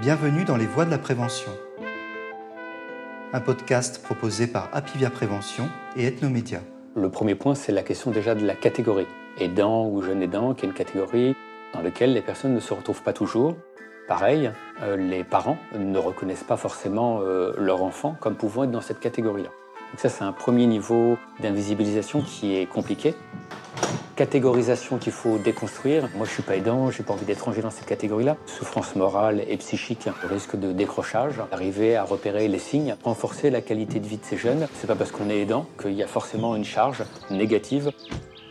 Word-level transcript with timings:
Bienvenue 0.00 0.44
dans 0.44 0.56
Les 0.56 0.66
Voies 0.66 0.84
de 0.84 0.92
la 0.92 0.98
Prévention, 0.98 1.50
un 3.32 3.40
podcast 3.40 4.00
proposé 4.00 4.46
par 4.46 4.68
Apivia 4.72 5.10
Prévention 5.10 5.68
et 5.96 6.06
Ethnomédia. 6.06 6.60
Le 6.94 7.10
premier 7.10 7.34
point, 7.34 7.56
c'est 7.56 7.72
la 7.72 7.82
question 7.82 8.12
déjà 8.12 8.36
de 8.36 8.46
la 8.46 8.54
catégorie. 8.54 9.08
Aidant 9.40 9.88
ou 9.88 10.00
jeune 10.00 10.22
aidant, 10.22 10.54
qui 10.54 10.66
est 10.66 10.68
une 10.68 10.74
catégorie 10.74 11.34
dans 11.74 11.82
laquelle 11.82 12.12
les 12.12 12.22
personnes 12.22 12.54
ne 12.54 12.60
se 12.60 12.72
retrouvent 12.72 13.02
pas 13.02 13.12
toujours. 13.12 13.56
Pareil, 14.06 14.52
euh, 14.82 14.96
les 14.96 15.24
parents 15.24 15.58
ne 15.76 15.98
reconnaissent 15.98 16.44
pas 16.44 16.56
forcément 16.56 17.18
euh, 17.22 17.52
leur 17.58 17.82
enfant 17.82 18.16
comme 18.20 18.36
pouvant 18.36 18.62
être 18.62 18.70
dans 18.70 18.80
cette 18.80 19.00
catégorie-là. 19.00 19.50
Donc 19.90 19.98
ça, 19.98 20.08
c'est 20.10 20.22
un 20.22 20.32
premier 20.32 20.66
niveau 20.66 21.18
d'invisibilisation 21.40 22.22
qui 22.22 22.54
est 22.54 22.66
compliqué 22.66 23.16
catégorisation 24.18 24.98
qu'il 24.98 25.12
faut 25.12 25.38
déconstruire. 25.38 26.08
Moi, 26.16 26.26
je 26.26 26.32
suis 26.32 26.42
pas 26.42 26.56
aidant, 26.56 26.90
j'ai 26.90 27.04
pas 27.04 27.12
envie 27.14 27.24
d'être 27.24 27.42
rangé 27.42 27.62
dans 27.62 27.70
cette 27.70 27.86
catégorie-là. 27.86 28.36
Souffrance 28.46 28.96
morale 28.96 29.44
et 29.48 29.56
psychique, 29.58 30.08
risque 30.28 30.56
de 30.56 30.72
décrochage, 30.72 31.34
arriver 31.52 31.94
à 31.94 32.02
repérer 32.02 32.48
les 32.48 32.58
signes, 32.58 32.96
renforcer 33.04 33.48
la 33.48 33.60
qualité 33.60 34.00
de 34.00 34.08
vie 34.08 34.16
de 34.16 34.24
ces 34.24 34.36
jeunes. 34.36 34.66
C'est 34.74 34.88
pas 34.88 34.96
parce 34.96 35.12
qu'on 35.12 35.30
est 35.30 35.38
aidant 35.38 35.66
qu'il 35.80 35.92
y 35.92 36.02
a 36.02 36.08
forcément 36.08 36.56
une 36.56 36.64
charge 36.64 37.04
négative. 37.30 37.92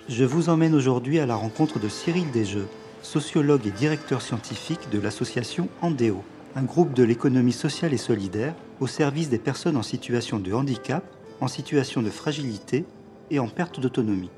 Je 0.07 0.23
vous 0.23 0.47
emmène 0.47 0.73
aujourd'hui 0.73 1.19
à 1.19 1.25
la 1.25 1.35
rencontre 1.35 1.79
de 1.79 1.89
Cyril 1.89 2.31
Desjeux, 2.31 2.69
sociologue 3.01 3.67
et 3.67 3.71
directeur 3.71 4.21
scientifique 4.21 4.89
de 4.89 5.01
l'association 5.01 5.67
Andéo, 5.81 6.23
un 6.55 6.63
groupe 6.63 6.93
de 6.93 7.03
l'économie 7.03 7.51
sociale 7.51 7.93
et 7.93 7.97
solidaire 7.97 8.53
au 8.79 8.87
service 8.87 9.27
des 9.27 9.37
personnes 9.37 9.75
en 9.75 9.83
situation 9.83 10.39
de 10.39 10.53
handicap, 10.53 11.03
en 11.41 11.49
situation 11.49 12.01
de 12.01 12.09
fragilité 12.09 12.85
et 13.31 13.39
en 13.39 13.49
perte 13.49 13.81
d'autonomie. 13.81 14.29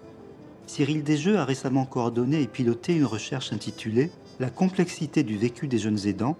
Cyril 0.69 1.03
Desjeux 1.03 1.39
a 1.39 1.45
récemment 1.45 1.88
coordonné 1.88 2.44
et 2.44 2.47
piloté 2.47 2.95
une 2.95 3.03
recherche 3.03 3.52
intitulée 3.52 4.11
La 4.39 4.52
complexité 4.52 5.23
du 5.23 5.35
vécu 5.35 5.67
des 5.67 5.80
jeunes 5.80 6.05
aidants, 6.05 6.38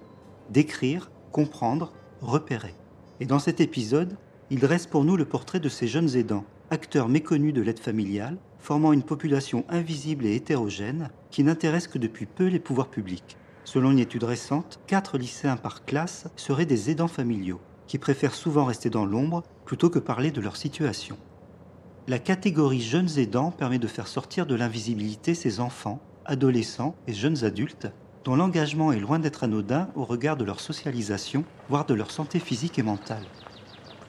décrire, 0.52 1.10
comprendre, 1.32 1.92
repérer. 2.22 2.76
Et 3.20 3.26
dans 3.26 3.40
cet 3.40 3.60
épisode, 3.60 4.18
il 4.52 4.60
dresse 4.60 4.86
pour 4.86 5.04
nous 5.04 5.18
le 5.18 5.26
portrait 5.26 5.60
de 5.60 5.68
ces 5.68 5.88
jeunes 5.88 6.16
aidants, 6.16 6.46
acteurs 6.70 7.10
méconnus 7.10 7.56
de 7.56 7.64
l'aide 7.64 7.80
familiale, 7.80 8.38
formant 8.60 8.94
une 8.94 9.02
population 9.02 9.66
invisible 9.68 10.28
et 10.28 10.36
hétérogène 10.36 11.10
qui 11.32 11.44
n'intéresse 11.44 11.88
que 11.88 11.98
depuis 11.98 12.28
peu 12.28 12.46
les 12.46 12.60
pouvoirs 12.60 12.92
publics. 12.92 13.36
Selon 13.64 13.90
une 13.90 13.98
étude 13.98 14.26
récente, 14.26 14.80
4 14.86 15.18
lycéens 15.18 15.58
par 15.58 15.86
classe 15.86 16.28
seraient 16.36 16.68
des 16.68 16.92
aidants 16.92 17.08
familiaux, 17.08 17.62
qui 17.88 17.98
préfèrent 17.98 18.36
souvent 18.36 18.66
rester 18.66 18.92
dans 18.92 19.08
l'ombre 19.08 19.42
plutôt 19.66 19.90
que 19.90 19.98
parler 19.98 20.30
de 20.30 20.40
leur 20.40 20.56
situation. 20.56 21.18
La 22.10 22.18
catégorie 22.18 22.82
jeunes 22.82 23.20
aidants 23.20 23.52
permet 23.52 23.78
de 23.78 23.86
faire 23.86 24.08
sortir 24.08 24.48
de 24.48 24.56
l'invisibilité 24.56 25.36
ces 25.36 25.60
enfants, 25.60 26.00
adolescents 26.26 26.96
et 27.06 27.14
jeunes 27.14 27.46
adultes 27.46 27.86
dont 28.24 28.36
l'engagement 28.36 28.92
est 28.92 29.00
loin 29.00 29.20
d'être 29.20 29.44
anodin 29.44 29.90
au 29.94 30.06
regard 30.06 30.36
de 30.36 30.44
leur 30.44 30.60
socialisation, 30.60 31.46
voire 31.70 31.86
de 31.86 31.94
leur 31.94 32.10
santé 32.10 32.40
physique 32.40 32.80
et 32.80 32.84
mentale. 32.84 33.22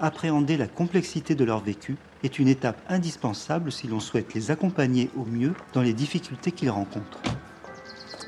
Appréhender 0.01 0.57
la 0.57 0.67
complexité 0.67 1.34
de 1.34 1.45
leur 1.45 1.61
vécu 1.61 1.98
est 2.25 2.39
une 2.39 2.48
étape 2.48 2.81
indispensable 2.89 3.70
si 3.70 3.87
l'on 3.87 4.01
souhaite 4.01 4.33
les 4.33 4.51
accompagner 4.51 5.11
au 5.14 5.27
mieux 5.27 5.53
dans 5.75 5.83
les 5.83 5.92
difficultés 5.92 6.53
qu'ils 6.53 6.70
rencontrent. 6.70 7.20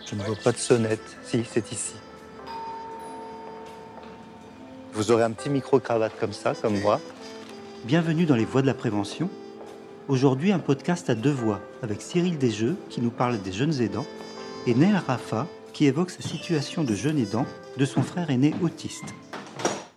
Je 0.04 0.14
ne 0.16 0.22
vois 0.22 0.36
pas 0.36 0.52
de 0.52 0.58
sonnette. 0.58 1.16
Si, 1.24 1.42
c'est 1.50 1.72
ici. 1.72 1.94
Vous 4.92 5.10
aurez 5.10 5.22
un 5.22 5.30
petit 5.30 5.48
micro-cravate 5.48 6.12
comme 6.20 6.34
ça, 6.34 6.54
comme 6.54 6.78
moi. 6.78 7.00
Bienvenue 7.86 8.26
dans 8.26 8.36
les 8.36 8.44
voies 8.44 8.60
de 8.60 8.66
la 8.66 8.74
prévention, 8.74 9.30
Aujourd'hui, 10.08 10.50
un 10.50 10.58
podcast 10.58 11.10
à 11.10 11.14
deux 11.14 11.30
voix 11.30 11.60
avec 11.80 12.02
Cyril 12.02 12.36
Desjeux 12.36 12.76
qui 12.90 13.00
nous 13.00 13.12
parle 13.12 13.40
des 13.40 13.52
jeunes 13.52 13.80
aidants 13.80 14.04
et 14.66 14.74
Néa 14.74 14.98
Rafa 14.98 15.46
qui 15.72 15.86
évoque 15.86 16.10
sa 16.10 16.22
situation 16.22 16.82
de 16.82 16.92
jeune 16.92 17.18
aidant 17.18 17.46
de 17.76 17.84
son 17.84 18.02
frère 18.02 18.28
aîné 18.28 18.52
autiste. 18.62 19.14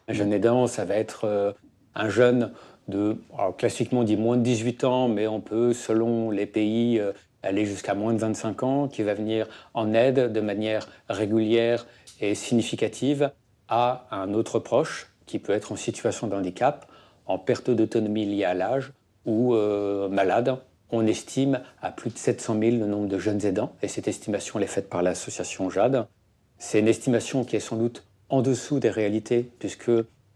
Un 0.07 0.13
jeune 0.13 0.31
aidant, 0.31 0.67
ça 0.67 0.85
va 0.85 0.93
être 0.93 1.25
euh, 1.25 1.53
un 1.95 2.09
jeune 2.09 2.53
de, 2.87 3.17
classiquement 3.57 4.03
dit 4.03 4.15
moins 4.15 4.37
de 4.37 4.43
18 4.43 4.83
ans, 4.83 5.07
mais 5.07 5.25
on 5.25 5.41
peut, 5.41 5.73
selon 5.73 6.29
les 6.29 6.45
pays, 6.45 6.99
euh, 6.99 7.11
aller 7.41 7.65
jusqu'à 7.65 7.95
moins 7.95 8.13
de 8.13 8.19
25 8.19 8.61
ans, 8.61 8.87
qui 8.87 9.01
va 9.01 9.15
venir 9.15 9.47
en 9.73 9.91
aide 9.95 10.31
de 10.31 10.39
manière 10.39 10.87
régulière 11.09 11.87
et 12.21 12.35
significative 12.35 13.31
à 13.69 14.05
un 14.11 14.35
autre 14.35 14.59
proche 14.59 15.11
qui 15.25 15.39
peut 15.39 15.53
être 15.53 15.71
en 15.71 15.75
situation 15.75 16.27
de 16.27 16.35
handicap, 16.35 16.85
en 17.25 17.39
perte 17.39 17.71
d'autonomie 17.71 18.25
liée 18.25 18.45
à 18.45 18.53
l'âge 18.53 18.93
ou 19.25 19.53
euh, 19.53 20.07
malades. 20.09 20.57
On 20.91 21.05
estime 21.07 21.61
à 21.81 21.91
plus 21.91 22.11
de 22.11 22.17
700 22.17 22.59
000 22.59 22.77
le 22.77 22.85
nombre 22.85 23.07
de 23.07 23.17
jeunes 23.17 23.45
aidants, 23.45 23.73
et 23.81 23.87
cette 23.87 24.07
estimation 24.07 24.59
est 24.59 24.67
faite 24.67 24.89
par 24.89 25.01
l'association 25.01 25.69
JADE. 25.69 26.07
C'est 26.57 26.79
une 26.79 26.87
estimation 26.87 27.43
qui 27.43 27.55
est 27.55 27.59
sans 27.59 27.75
doute 27.75 28.05
en 28.29 28.41
dessous 28.41 28.79
des 28.79 28.89
réalités, 28.89 29.49
puisque 29.59 29.91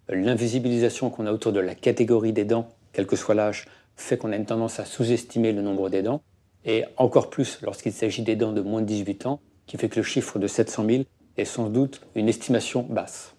l'invisibilisation 0.09 1.09
qu'on 1.09 1.27
a 1.27 1.31
autour 1.31 1.51
de 1.53 1.59
la 1.59 1.75
catégorie 1.75 2.33
d'aidants, 2.33 2.69
quel 2.94 3.05
que 3.05 3.16
soit 3.16 3.35
l'âge, 3.35 3.67
fait 3.95 4.17
qu'on 4.17 4.31
a 4.31 4.35
une 4.35 4.45
tendance 4.45 4.79
à 4.79 4.85
sous-estimer 4.85 5.51
le 5.51 5.61
nombre 5.61 5.89
d'aidants, 5.89 6.21
et 6.66 6.83
encore 6.97 7.29
plus 7.29 7.59
lorsqu'il 7.61 7.94
s'agit 7.94 8.23
d'aidants 8.23 8.51
de 8.51 8.61
moins 8.61 8.81
de 8.81 8.88
18 8.88 9.25
ans, 9.27 9.39
qui 9.66 9.77
fait 9.77 9.89
que 9.89 9.97
le 9.97 10.03
chiffre 10.03 10.39
de 10.39 10.47
700 10.47 10.85
000 10.85 11.03
est 11.38 11.45
sans 11.45 11.69
doute 11.69 12.01
une 12.16 12.27
estimation 12.27 12.85
basse. 12.89 13.35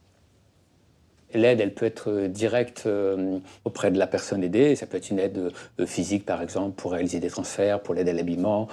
L'aide, 1.33 1.61
elle 1.61 1.75
peut 1.75 1.87
être 1.87 2.11
euh, 2.11 2.29
directe 2.29 2.85
euh, 2.87 3.39
auprès 3.65 3.91
de 3.91 3.99
la 3.99 4.07
personne 4.07 4.43
aidée. 4.43 4.75
Ça 4.75 4.87
peut 4.87 4.97
être 4.97 5.11
une 5.11 5.19
aide 5.19 5.53
euh, 5.79 5.87
physique, 5.87 6.27
par 6.27 6.43
exemple, 6.43 6.75
pour 6.75 6.93
réaliser 6.93 7.21
des 7.21 7.29
transferts, 7.29 7.81
pour 7.81 7.95
l'aide 7.95 8.09
à 8.09 8.13
l'habillement, 8.13 8.69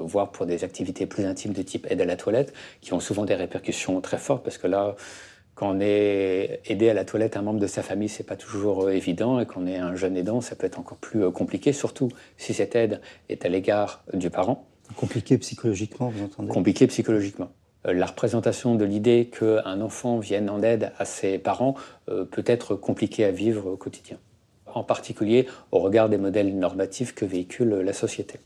voire 0.00 0.30
pour 0.30 0.46
des 0.46 0.64
activités 0.64 1.06
plus 1.06 1.24
intimes 1.24 1.52
de 1.52 1.62
type 1.62 1.86
aide 1.90 2.00
à 2.00 2.04
la 2.04 2.16
toilette, 2.16 2.52
qui 2.80 2.92
ont 2.92 3.00
souvent 3.00 3.24
des 3.24 3.34
répercussions 3.34 4.00
très 4.00 4.18
fortes, 4.18 4.42
parce 4.44 4.58
que 4.58 4.66
là, 4.66 4.94
quand 5.54 5.76
on 5.76 5.80
est 5.80 6.60
aidé 6.66 6.88
à 6.88 6.94
la 6.94 7.04
toilette 7.04 7.36
un 7.36 7.42
membre 7.42 7.60
de 7.60 7.66
sa 7.66 7.82
famille, 7.82 8.08
c'est 8.08 8.24
pas 8.24 8.36
toujours 8.36 8.90
évident, 8.90 9.40
et 9.40 9.46
quand 9.46 9.62
on 9.62 9.66
est 9.66 9.76
un 9.76 9.94
jeune 9.94 10.16
aidant, 10.16 10.40
ça 10.40 10.56
peut 10.56 10.66
être 10.66 10.78
encore 10.78 10.98
plus 10.98 11.30
compliqué, 11.30 11.72
surtout 11.72 12.08
si 12.36 12.54
cette 12.54 12.74
aide 12.74 13.00
est 13.28 13.44
à 13.44 13.48
l'égard 13.48 14.04
du 14.14 14.30
parent. 14.30 14.66
Compliqué 14.96 15.38
psychologiquement, 15.38 16.08
vous 16.08 16.24
entendez? 16.24 16.48
Compliqué 16.48 16.86
psychologiquement. 16.86 17.50
Euh, 17.86 17.92
la 17.92 18.06
représentation 18.06 18.74
de 18.74 18.84
l'idée 18.84 19.30
qu'un 19.30 19.80
enfant 19.80 20.18
vienne 20.18 20.50
en 20.50 20.62
aide 20.62 20.92
à 20.98 21.04
ses 21.04 21.38
parents 21.38 21.74
euh, 22.08 22.24
peut 22.24 22.44
être 22.46 22.74
compliquée 22.74 23.24
à 23.24 23.30
vivre 23.30 23.66
au 23.70 23.76
quotidien, 23.76 24.18
en 24.66 24.82
particulier 24.82 25.46
au 25.72 25.78
regard 25.78 26.08
des 26.08 26.18
modèles 26.18 26.56
normatifs 26.56 27.14
que 27.14 27.24
véhicule 27.24 27.68
la 27.68 27.92
société. 27.92 28.40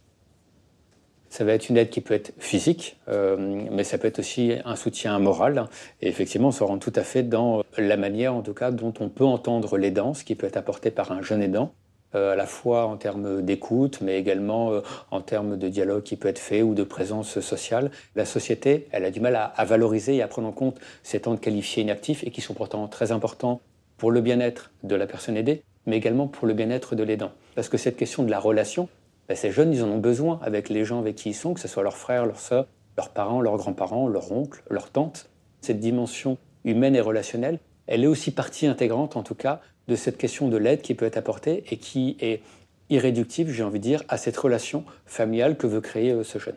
Ça 1.29 1.45
va 1.45 1.53
être 1.53 1.69
une 1.69 1.77
aide 1.77 1.91
qui 1.91 2.01
peut 2.01 2.15
être 2.15 2.33
physique, 2.39 2.99
euh, 3.09 3.37
mais 3.71 3.85
ça 3.85 3.99
peut 3.99 4.09
être 4.09 4.19
aussi 4.19 4.55
un 4.65 4.75
soutien 4.75 5.17
moral. 5.21 5.69
Et 6.01 6.09
effectivement, 6.09 6.49
on 6.49 6.53
se 6.53 6.65
rend 6.65 6.79
tout 6.79 6.93
à 6.97 7.05
fait 7.05 7.23
dans 7.23 7.63
la 7.79 7.97
manière, 7.97 8.35
en 8.35 8.43
tout 8.43 8.53
cas, 8.53 8.73
dont 8.73 8.93
on 8.99 9.09
peut 9.09 9.25
entendre 9.25 9.79
l'aidance 9.79 10.25
qui 10.25 10.35
peut 10.35 10.49
être 10.49 10.57
apportée 10.57 10.91
par 10.91 11.13
un 11.13 11.23
jeune 11.23 11.41
aidant, 11.41 11.73
à 12.13 12.35
la 12.35 12.47
fois 12.47 12.87
en 12.87 12.97
termes 12.97 13.43
d'écoute, 13.43 14.01
mais 14.01 14.19
également 14.19 14.73
euh, 14.73 14.81
en 15.11 15.21
termes 15.21 15.57
de 15.57 15.69
dialogue 15.69 16.03
qui 16.03 16.17
peut 16.17 16.29
être 16.29 16.39
fait 16.39 16.63
ou 16.63 16.75
de 16.75 16.83
présence 16.83 17.39
sociale. 17.39 17.91
La 18.17 18.25
société, 18.25 18.89
elle 18.91 19.05
a 19.05 19.11
du 19.11 19.21
mal 19.21 19.37
à, 19.37 19.65
valoriser 19.65 20.17
et 20.17 20.23
à 20.23 20.29
prendre 20.29 20.49
en 20.49 20.53
compte 20.53 20.79
ces 21.03 21.21
temps 21.21 21.35
de 21.35 21.39
qualifiés 21.39 21.83
inactifs 21.83 22.25
et 22.25 22.31
qui 22.31 22.41
sont 22.41 22.55
pourtant 22.55 22.89
très 22.89 23.13
importants 23.13 23.61
pour 23.97 24.11
le 24.11 24.21
bien-être 24.21 24.71
de 24.83 24.97
la 24.97 25.07
personne 25.07 25.37
aidée, 25.37 25.63
mais 25.87 25.97
également 25.97 26.27
pour 26.27 26.47
le 26.47 26.55
bien-être 26.55 26.97
de 26.97 27.03
l'aidant. 27.03 27.33
Parce 27.55 27.69
que 27.69 27.77
cette 27.77 27.97
question 27.97 28.23
de 28.23 28.31
la 28.31 28.41
relation, 28.41 28.89
ben, 29.29 29.37
ces 29.37 29.53
jeunes, 29.53 29.73
ils 29.73 29.85
en 29.85 29.89
ont 29.89 29.99
besoin 29.99 30.41
avec 30.43 30.69
les 30.69 30.85
gens 30.85 30.99
avec 30.99 31.17
qui 31.17 31.31
ils 31.31 31.35
sont, 31.35 31.55
que 31.55 31.61
ce 31.61 31.69
soit 31.69 31.83
leurs 31.83 31.97
frères, 31.97 32.27
leurs 32.27 32.41
sœurs, 32.41 32.67
leurs 32.97 33.11
parents, 33.11 33.41
leurs 33.41 33.57
grands-parents, 33.57 34.09
leurs 34.09 34.33
oncles, 34.33 34.63
leurs 34.69 34.91
tantes. 34.91 35.31
Cette 35.61 35.79
dimension 35.79 36.39
humaine 36.65 36.97
et 36.97 37.01
relationnelle, 37.01 37.59
elle 37.87 38.05
est 38.05 38.09
aussi 38.09 38.31
partie 38.31 38.67
intégrante, 38.67 39.17
en 39.17 39.23
tout 39.23 39.35
cas, 39.35 39.61
de 39.89 39.97
cette 39.97 40.19
question 40.19 40.49
de 40.49 40.57
l'aide 40.57 40.83
qui 40.83 40.95
peut 40.95 41.05
être 41.05 41.17
apportée 41.17 41.65
et 41.71 41.77
qui 41.77 42.17
est 42.21 42.43
irréductible, 42.91 43.51
j'ai 43.51 43.63
envie 43.63 43.79
de 43.79 43.85
dire, 43.85 44.03
à 44.09 44.17
cette 44.17 44.37
relation 44.37 44.85
familiale 45.07 45.57
que 45.57 45.67
veut 45.67 45.81
créer 45.81 46.13
euh, 46.13 46.25
ce 46.25 46.39
jeune. 46.39 46.57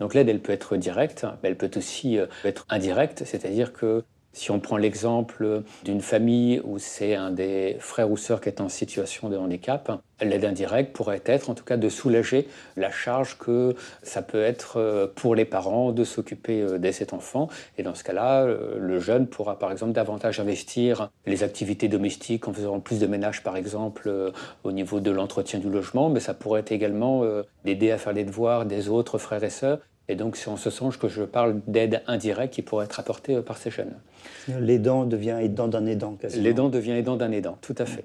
Donc 0.00 0.14
l'aide, 0.14 0.28
elle 0.28 0.40
peut 0.40 0.52
être 0.52 0.76
directe, 0.76 1.24
mais 1.42 1.50
elle 1.50 1.56
peut 1.56 1.70
aussi 1.76 2.18
euh, 2.18 2.26
être 2.44 2.66
indirecte, 2.68 3.24
c'est-à-dire 3.24 3.72
que 3.72 4.04
si 4.34 4.50
on 4.50 4.60
prend 4.60 4.76
l'exemple 4.76 5.62
d'une 5.84 6.00
famille 6.00 6.60
où 6.64 6.78
c'est 6.78 7.14
un 7.14 7.30
des 7.30 7.76
frères 7.78 8.10
ou 8.10 8.16
sœurs 8.16 8.40
qui 8.40 8.48
est 8.48 8.60
en 8.60 8.68
situation 8.68 9.28
de 9.28 9.36
handicap, 9.36 10.02
l'aide 10.20 10.44
indirecte 10.44 10.92
pourrait 10.92 11.22
être 11.24 11.50
en 11.50 11.54
tout 11.54 11.64
cas 11.64 11.76
de 11.76 11.88
soulager 11.88 12.48
la 12.76 12.90
charge 12.90 13.38
que 13.38 13.74
ça 14.02 14.22
peut 14.22 14.42
être 14.42 14.78
euh, 14.78 15.06
pour 15.14 15.34
les 15.34 15.44
parents 15.44 15.92
de 15.92 16.04
s'occuper 16.04 16.62
euh, 16.62 16.78
de 16.78 16.90
cet 16.90 17.12
enfant. 17.12 17.48
Et 17.78 17.82
dans 17.82 17.94
ce 17.94 18.04
cas-là, 18.04 18.42
euh, 18.42 18.76
le 18.78 18.98
jeune 18.98 19.26
pourra 19.26 19.58
par 19.58 19.70
exemple 19.70 19.92
davantage 19.92 20.40
investir 20.40 21.10
les 21.26 21.42
activités 21.42 21.88
domestiques 21.88 22.48
en 22.48 22.52
faisant 22.52 22.80
plus 22.80 22.98
de 22.98 23.06
ménage 23.06 23.42
par 23.42 23.56
exemple 23.56 24.32
au 24.64 24.72
niveau 24.72 25.00
de 25.00 25.10
l'entretien 25.10 25.60
du 25.60 25.70
logement, 25.70 26.10
mais 26.10 26.20
ça 26.20 26.34
pourrait 26.34 26.64
également 26.68 27.22
d'aider 27.64 27.90
à 27.90 27.98
faire 27.98 28.12
les 28.12 28.24
devoirs 28.24 28.66
des 28.66 28.88
autres 28.88 29.18
frères 29.18 29.44
et 29.44 29.50
sœurs 29.50 29.78
et 30.08 30.16
donc, 30.16 30.36
c'est 30.36 30.48
en 30.48 30.56
ce 30.56 30.70
sens 30.70 30.96
que 30.96 31.08
je 31.08 31.22
parle 31.22 31.60
d'aide 31.66 32.02
indirecte 32.06 32.54
qui 32.54 32.62
pourrait 32.62 32.84
être 32.84 33.00
apportée 33.00 33.40
par 33.40 33.56
ces 33.56 33.70
jeunes. 33.70 33.94
L'aidant 34.60 35.04
devient 35.04 35.38
aidant 35.40 35.68
d'un 35.68 35.86
aidant, 35.86 36.14
quasiment. 36.14 36.44
L'aidant 36.44 36.68
devient 36.68 36.92
aidant 36.92 37.16
d'un 37.16 37.32
aidant, 37.32 37.56
tout 37.62 37.74
à 37.78 37.86
fait. 37.86 38.04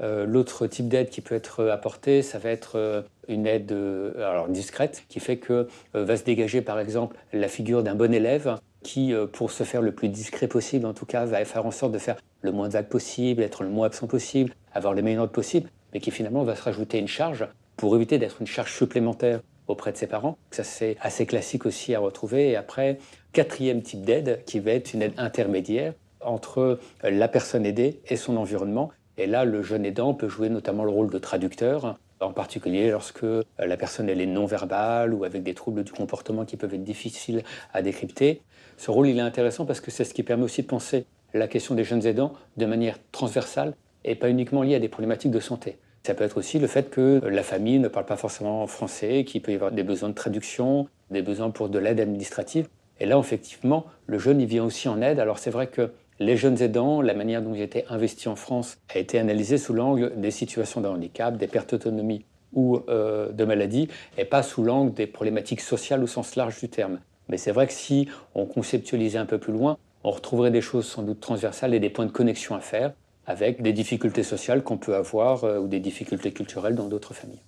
Euh, 0.00 0.26
l'autre 0.26 0.66
type 0.66 0.88
d'aide 0.88 1.10
qui 1.10 1.20
peut 1.20 1.34
être 1.34 1.66
apportée, 1.68 2.22
ça 2.22 2.38
va 2.38 2.50
être 2.50 2.76
euh, 2.76 3.02
une 3.28 3.46
aide 3.46 3.72
euh, 3.72 4.14
alors 4.16 4.48
discrète 4.48 5.04
qui 5.08 5.20
fait 5.20 5.36
que 5.36 5.68
va 5.92 6.16
se 6.16 6.24
dégager 6.24 6.62
par 6.62 6.80
exemple 6.80 7.16
la 7.34 7.46
figure 7.46 7.82
d'un 7.82 7.94
bon 7.94 8.12
élève 8.12 8.56
qui, 8.82 9.14
euh, 9.14 9.26
pour 9.26 9.50
se 9.50 9.64
faire 9.64 9.82
le 9.82 9.92
plus 9.92 10.08
discret 10.08 10.48
possible, 10.48 10.86
en 10.86 10.92
tout 10.92 11.06
cas, 11.06 11.24
va 11.24 11.44
faire 11.44 11.64
en 11.64 11.70
sorte 11.70 11.92
de 11.92 11.98
faire 11.98 12.16
le 12.42 12.52
moins 12.52 12.68
de 12.68 12.72
vagues 12.72 12.88
possible, 12.88 13.42
être 13.42 13.62
le 13.62 13.70
moins 13.70 13.86
absent 13.86 14.06
possible, 14.06 14.54
avoir 14.72 14.94
les 14.94 15.02
meilleures 15.02 15.22
notes 15.22 15.32
possibles, 15.32 15.70
mais 15.92 16.00
qui 16.00 16.10
finalement 16.10 16.42
va 16.42 16.56
se 16.56 16.62
rajouter 16.62 16.98
une 16.98 17.08
charge 17.08 17.46
pour 17.76 17.94
éviter 17.96 18.18
d'être 18.18 18.40
une 18.40 18.46
charge 18.46 18.72
supplémentaire 18.74 19.40
auprès 19.68 19.92
de 19.92 19.96
ses 19.96 20.06
parents. 20.06 20.36
Ça, 20.50 20.64
c'est 20.64 20.96
assez 21.00 21.26
classique 21.26 21.66
aussi 21.66 21.94
à 21.94 22.00
retrouver. 22.00 22.50
Et 22.50 22.56
après, 22.56 22.98
quatrième 23.32 23.82
type 23.82 24.04
d'aide, 24.04 24.42
qui 24.46 24.60
va 24.60 24.72
être 24.72 24.94
une 24.94 25.02
aide 25.02 25.14
intermédiaire 25.16 25.94
entre 26.20 26.78
la 27.02 27.28
personne 27.28 27.66
aidée 27.66 28.00
et 28.08 28.16
son 28.16 28.36
environnement. 28.36 28.90
Et 29.18 29.26
là, 29.26 29.44
le 29.44 29.62
jeune 29.62 29.84
aidant 29.84 30.14
peut 30.14 30.28
jouer 30.28 30.48
notamment 30.48 30.84
le 30.84 30.90
rôle 30.90 31.10
de 31.10 31.18
traducteur, 31.18 31.98
en 32.20 32.32
particulier 32.32 32.90
lorsque 32.90 33.26
la 33.58 33.76
personne 33.76 34.08
elle 34.08 34.20
est 34.20 34.26
non-verbale 34.26 35.12
ou 35.12 35.24
avec 35.24 35.42
des 35.42 35.54
troubles 35.54 35.84
du 35.84 35.92
comportement 35.92 36.44
qui 36.44 36.56
peuvent 36.56 36.72
être 36.74 36.84
difficiles 36.84 37.42
à 37.72 37.82
décrypter. 37.82 38.42
Ce 38.76 38.90
rôle, 38.90 39.08
il 39.08 39.18
est 39.18 39.22
intéressant 39.22 39.66
parce 39.66 39.80
que 39.80 39.90
c'est 39.90 40.04
ce 40.04 40.14
qui 40.14 40.22
permet 40.22 40.44
aussi 40.44 40.62
de 40.62 40.66
penser 40.66 41.04
la 41.34 41.48
question 41.48 41.74
des 41.74 41.84
jeunes 41.84 42.06
aidants 42.06 42.32
de 42.56 42.66
manière 42.66 42.98
transversale 43.10 43.74
et 44.04 44.14
pas 44.14 44.28
uniquement 44.28 44.62
liée 44.62 44.74
à 44.74 44.80
des 44.80 44.88
problématiques 44.88 45.30
de 45.30 45.40
santé. 45.40 45.78
Ça 46.04 46.14
peut 46.14 46.24
être 46.24 46.36
aussi 46.36 46.58
le 46.58 46.66
fait 46.66 46.90
que 46.90 47.20
la 47.24 47.42
famille 47.44 47.78
ne 47.78 47.88
parle 47.88 48.06
pas 48.06 48.16
forcément 48.16 48.66
français, 48.66 49.24
qu'il 49.24 49.40
peut 49.40 49.52
y 49.52 49.54
avoir 49.54 49.70
des 49.70 49.84
besoins 49.84 50.08
de 50.08 50.14
traduction, 50.14 50.88
des 51.10 51.22
besoins 51.22 51.50
pour 51.50 51.68
de 51.68 51.78
l'aide 51.78 52.00
administrative. 52.00 52.68
Et 52.98 53.06
là, 53.06 53.18
effectivement, 53.18 53.86
le 54.06 54.18
jeune, 54.18 54.40
il 54.40 54.46
vient 54.46 54.64
aussi 54.64 54.88
en 54.88 55.00
aide. 55.00 55.20
Alors 55.20 55.38
c'est 55.38 55.50
vrai 55.50 55.68
que 55.68 55.92
les 56.18 56.36
jeunes 56.36 56.60
aidants, 56.60 57.02
la 57.02 57.14
manière 57.14 57.40
dont 57.40 57.54
ils 57.54 57.62
étaient 57.62 57.84
investis 57.88 58.26
en 58.26 58.36
France 58.36 58.78
a 58.94 58.98
été 58.98 59.18
analysée 59.18 59.58
sous 59.58 59.74
l'angle 59.74 60.12
des 60.16 60.30
situations 60.30 60.80
de 60.80 60.88
handicap, 60.88 61.36
des 61.36 61.46
pertes 61.46 61.70
d'autonomie 61.70 62.24
ou 62.52 62.80
euh, 62.88 63.30
de 63.30 63.44
maladie, 63.44 63.88
et 64.18 64.24
pas 64.24 64.42
sous 64.42 64.62
l'angle 64.62 64.92
des 64.92 65.06
problématiques 65.06 65.60
sociales 65.60 66.02
au 66.02 66.06
sens 66.06 66.36
large 66.36 66.58
du 66.60 66.68
terme. 66.68 66.98
Mais 67.28 67.38
c'est 67.38 67.52
vrai 67.52 67.66
que 67.66 67.72
si 67.72 68.08
on 68.34 68.44
conceptualisait 68.44 69.18
un 69.18 69.26
peu 69.26 69.38
plus 69.38 69.52
loin, 69.52 69.78
on 70.04 70.10
retrouverait 70.10 70.50
des 70.50 70.60
choses 70.60 70.86
sans 70.86 71.02
doute 71.02 71.20
transversales 71.20 71.74
et 71.74 71.80
des 71.80 71.90
points 71.90 72.06
de 72.06 72.10
connexion 72.10 72.54
à 72.54 72.60
faire 72.60 72.92
avec 73.26 73.62
des 73.62 73.72
difficultés 73.72 74.22
sociales 74.22 74.62
qu'on 74.62 74.78
peut 74.78 74.94
avoir 74.94 75.44
euh, 75.44 75.58
ou 75.58 75.68
des 75.68 75.80
difficultés 75.80 76.32
culturelles 76.32 76.74
dans 76.74 76.88
d'autres 76.88 77.14
familles. 77.14 77.42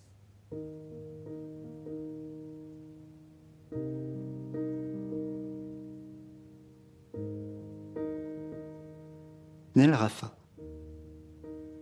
Nel 9.75 9.93
Rafa. 9.93 10.37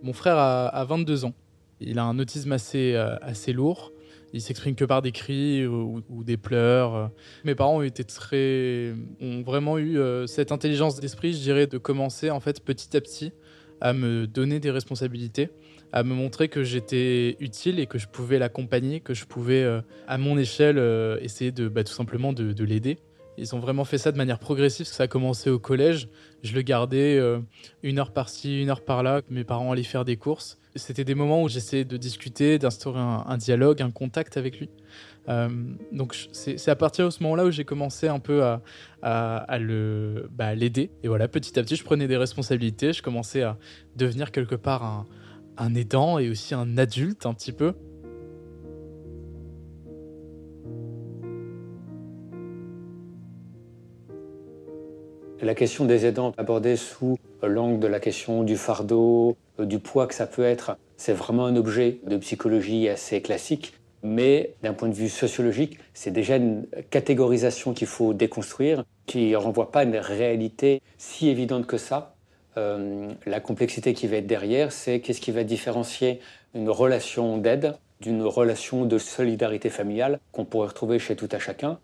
Mon 0.03 0.15
frère 0.15 0.39
a, 0.39 0.85
22 0.85 1.27
ans. 1.27 1.35
Il 1.81 1.99
a 1.99 2.05
un 2.05 2.19
autisme 2.19 2.53
assez, 2.53 2.95
euh, 2.95 3.17
assez 3.21 3.53
lourd. 3.53 3.93
Il 4.33 4.41
s'exprime 4.41 4.75
que 4.75 4.87
par 4.87 5.03
des 5.03 5.13
cris 5.13 5.67
ou, 5.67 6.03
des 6.25 6.39
pleurs. 6.39 7.11
Mes 7.45 7.55
parents 7.55 7.77
ont 7.77 7.83
été 7.83 8.03
très, 8.03 8.95
ont 9.21 9.43
vraiment 9.43 9.77
eu 9.77 9.99
euh, 9.99 10.27
cette 10.27 10.53
intelligence 10.53 10.99
d'esprit, 10.99 11.35
je 11.35 11.41
dirais, 11.41 11.67
de 11.67 11.77
commencer 11.77 12.31
en 12.31 12.41
fait 12.41 12.65
petit 12.65 12.97
à 12.97 13.03
petit 13.03 13.33
à 13.83 13.93
me 13.93 14.29
donner 14.29 14.61
des 14.61 14.71
responsabilités, 14.71 15.51
à 15.93 16.05
me 16.05 16.15
montrer 16.15 16.49
que 16.49 16.63
j'étais 16.63 17.37
utile 17.41 17.81
et 17.81 17.87
que 17.87 17.99
je 17.99 18.07
pouvais 18.07 18.39
l'accompagner, 18.39 19.01
que 19.01 19.13
je 19.13 19.27
pouvais, 19.27 19.65
euh, 19.65 19.81
à 20.07 20.19
mon 20.19 20.39
échelle, 20.39 20.79
euh, 20.79 21.19
essayer 21.21 21.51
de 21.51 21.69
bah, 21.69 21.83
tout 21.83 21.93
simplement 21.93 22.33
de, 22.33 22.65
l'aider. 22.65 22.99
Ils 23.39 23.57
ont 23.57 23.59
vraiment 23.59 23.85
fait 23.85 23.99
ça 23.99 24.13
de 24.13 24.17
manière 24.17 24.39
progressive, 24.39 24.87
parce 24.87 24.91
que 24.91 24.97
ça 24.97 25.03
a 25.05 25.09
commencé 25.09 25.51
au 25.51 25.59
collège. 25.59 26.09
Je 26.45 26.55
le 26.55 26.63
gardais 26.63 27.19
euh, 27.19 27.41
une 27.83 27.99
heure 27.99 28.13
par-ci, 28.13 28.63
une 28.63 28.71
heure 28.71 28.85
par-là. 28.85 29.23
Mes 29.31 29.43
parents 29.43 29.73
allaient 29.73 29.83
faire 29.83 30.05
des 30.05 30.17
courses. 30.17 30.59
C'était 30.77 31.05
des 31.05 31.17
moments 31.17 31.43
où 31.43 31.49
j'essayais 31.49 31.85
de 31.85 31.97
discuter, 31.97 32.59
d'instaurer 32.59 33.01
un, 33.01 33.37
dialogue, 33.37 33.83
un 33.83 33.91
contact 33.91 34.37
avec 34.37 34.61
lui. 34.61 34.71
Donc 35.29 36.17
c'est 36.33 36.69
à 36.69 36.77
partir 36.77 37.05
de 37.07 37.11
ce 37.11 37.23
moment-là 37.23 37.45
où 37.45 37.51
j'ai 37.51 37.65
commencé 37.65 38.09
un 38.09 38.19
peu 38.19 38.43
à, 38.45 38.63
à, 39.03 39.59
bah, 40.31 40.55
l'aider. 40.55 40.91
Et 41.03 41.09
voilà, 41.09 41.29
petit 41.29 41.59
à 41.59 41.63
petit, 41.63 41.77
je 41.77 41.85
prenais 41.85 42.09
des 42.09 42.17
responsabilités. 42.17 42.93
Je 42.93 43.03
commençais 43.03 43.43
à 43.43 43.57
devenir 43.97 44.33
quelque 44.33 44.57
part 44.57 44.83
un, 44.85 45.07
un 45.57 45.75
aidant 45.75 46.19
et 46.19 46.29
aussi 46.31 46.55
un 46.55 46.77
adulte 46.79 47.27
un 47.27 47.35
petit 47.35 47.53
peu. 47.53 47.75
La 55.41 55.57
question 55.57 55.87
des 55.87 56.07
aidants 56.07 56.33
abordée 56.39 56.77
sous 56.77 57.19
l'angle 57.43 57.81
de 57.81 57.89
la 57.89 57.99
question 57.99 58.45
du 58.45 58.57
fardeau, 58.57 59.37
euh, 59.59 59.65
du 59.65 59.81
poids 59.81 60.07
que 60.07 60.15
ça 60.15 60.29
peut 60.29 60.45
être, 60.45 60.77
c'est 60.97 61.13
vraiment 61.13 61.47
un 61.47 61.57
objet 61.57 61.99
de 62.07 62.17
psychologie 62.19 62.89
assez 62.89 63.21
classique. 63.21 63.75
Mais 64.03 64.55
d'un 64.63 64.75
point 64.75 64.89
de 64.89 64.95
vue 64.95 65.09
sociologique, 65.09 65.79
c'est 65.95 66.11
déjà 66.11 66.37
une 66.37 66.67
catégorisation 66.91 67.73
qu'il 67.73 67.87
faut 67.87 68.15
déconstruire, 68.15 68.85
qui 69.07 69.31
ne 69.31 69.37
renvoie 69.37 69.71
pas 69.71 69.81
à 69.81 69.85
une 69.85 69.97
réalité 69.97 70.83
si 70.99 71.29
évidente 71.29 71.67
que 71.67 71.79
ça. 71.79 72.15
Euh, 72.57 73.13
la 73.27 73.41
complexité 73.41 73.95
qui 73.95 74.09
va 74.09 74.17
être 74.17 74.27
derrière, 74.27 74.73
c'est 74.73 75.01
qu'est-ce 75.01 75.21
qui 75.21 75.31
va 75.31 75.45
différencier 75.45 76.21
une 76.55 76.69
relation 76.69 77.39
d'aide 77.39 77.77
d'une 78.03 78.23
relation 78.25 78.85
de 78.85 78.99
solidarité 78.99 79.71
familiale 79.71 80.19
qu'on 80.33 80.45
pourrait 80.45 80.69
retrouver 80.69 80.99
chez 80.99 81.17
tout 81.17 81.29
à 81.31 81.39
chacun. 81.39 81.79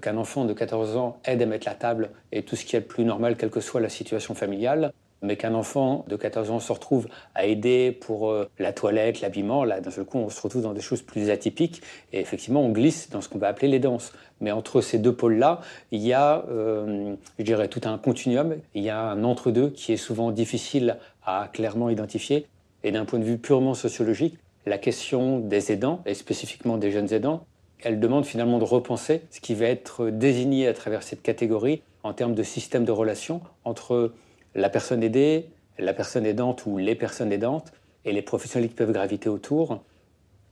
Qu'un 0.00 0.16
enfant 0.16 0.44
de 0.44 0.52
14 0.52 0.96
ans 0.96 1.18
aide 1.24 1.42
à 1.42 1.46
mettre 1.46 1.66
la 1.66 1.74
table 1.74 2.10
et 2.30 2.42
tout 2.42 2.54
ce 2.54 2.64
qui 2.64 2.76
est 2.76 2.80
le 2.80 2.86
plus 2.86 3.04
normal, 3.04 3.36
quelle 3.36 3.50
que 3.50 3.60
soit 3.60 3.80
la 3.80 3.88
situation 3.88 4.34
familiale, 4.34 4.92
mais 5.22 5.36
qu'un 5.36 5.54
enfant 5.54 6.04
de 6.08 6.16
14 6.16 6.50
ans 6.50 6.60
se 6.60 6.72
retrouve 6.72 7.08
à 7.34 7.46
aider 7.46 7.92
pour 7.92 8.30
euh, 8.30 8.48
la 8.58 8.72
toilette, 8.72 9.20
l'habillement, 9.20 9.64
là, 9.64 9.80
d'un 9.80 9.90
seul 9.90 10.04
coup, 10.04 10.18
on 10.18 10.28
se 10.28 10.40
retrouve 10.40 10.62
dans 10.62 10.72
des 10.72 10.80
choses 10.80 11.02
plus 11.02 11.30
atypiques, 11.30 11.82
et 12.12 12.20
effectivement, 12.20 12.62
on 12.62 12.70
glisse 12.70 13.10
dans 13.10 13.20
ce 13.20 13.28
qu'on 13.28 13.38
va 13.38 13.48
appeler 13.48 13.68
les 13.68 13.78
danses. 13.78 14.12
Mais 14.40 14.52
entre 14.52 14.80
ces 14.80 14.98
deux 14.98 15.14
pôles-là, 15.14 15.60
il 15.90 16.02
y 16.02 16.12
a, 16.12 16.44
euh, 16.50 17.14
je 17.38 17.44
dirais, 17.44 17.68
tout 17.68 17.80
un 17.84 17.98
continuum, 17.98 18.56
il 18.74 18.82
y 18.82 18.90
a 18.90 19.00
un 19.00 19.24
entre-deux 19.24 19.70
qui 19.70 19.92
est 19.92 19.96
souvent 19.96 20.30
difficile 20.30 20.98
à 21.24 21.48
clairement 21.52 21.90
identifier, 21.90 22.46
et 22.84 22.92
d'un 22.92 23.04
point 23.04 23.18
de 23.18 23.24
vue 23.24 23.38
purement 23.38 23.74
sociologique, 23.74 24.38
la 24.66 24.78
question 24.78 25.38
des 25.38 25.72
aidants, 25.72 26.02
et 26.06 26.14
spécifiquement 26.14 26.76
des 26.76 26.90
jeunes 26.90 27.12
aidants, 27.12 27.44
elle 27.82 28.00
demande 28.00 28.24
finalement 28.24 28.58
de 28.58 28.64
repenser 28.64 29.22
ce 29.30 29.40
qui 29.40 29.54
va 29.54 29.66
être 29.66 30.08
désigné 30.10 30.66
à 30.66 30.72
travers 30.72 31.02
cette 31.02 31.22
catégorie 31.22 31.82
en 32.02 32.12
termes 32.12 32.34
de 32.34 32.42
système 32.42 32.84
de 32.84 32.92
relations 32.92 33.40
entre 33.64 34.12
la 34.56 34.70
personne 34.70 35.02
aidée, 35.02 35.50
la 35.78 35.92
personne 35.92 36.26
aidante 36.26 36.66
ou 36.66 36.78
les 36.78 36.94
personnes 36.94 37.32
aidantes 37.32 37.72
et 38.04 38.12
les 38.12 38.22
professionnels 38.22 38.68
qui 38.68 38.74
peuvent 38.74 38.92
graviter 38.92 39.28
autour. 39.28 39.82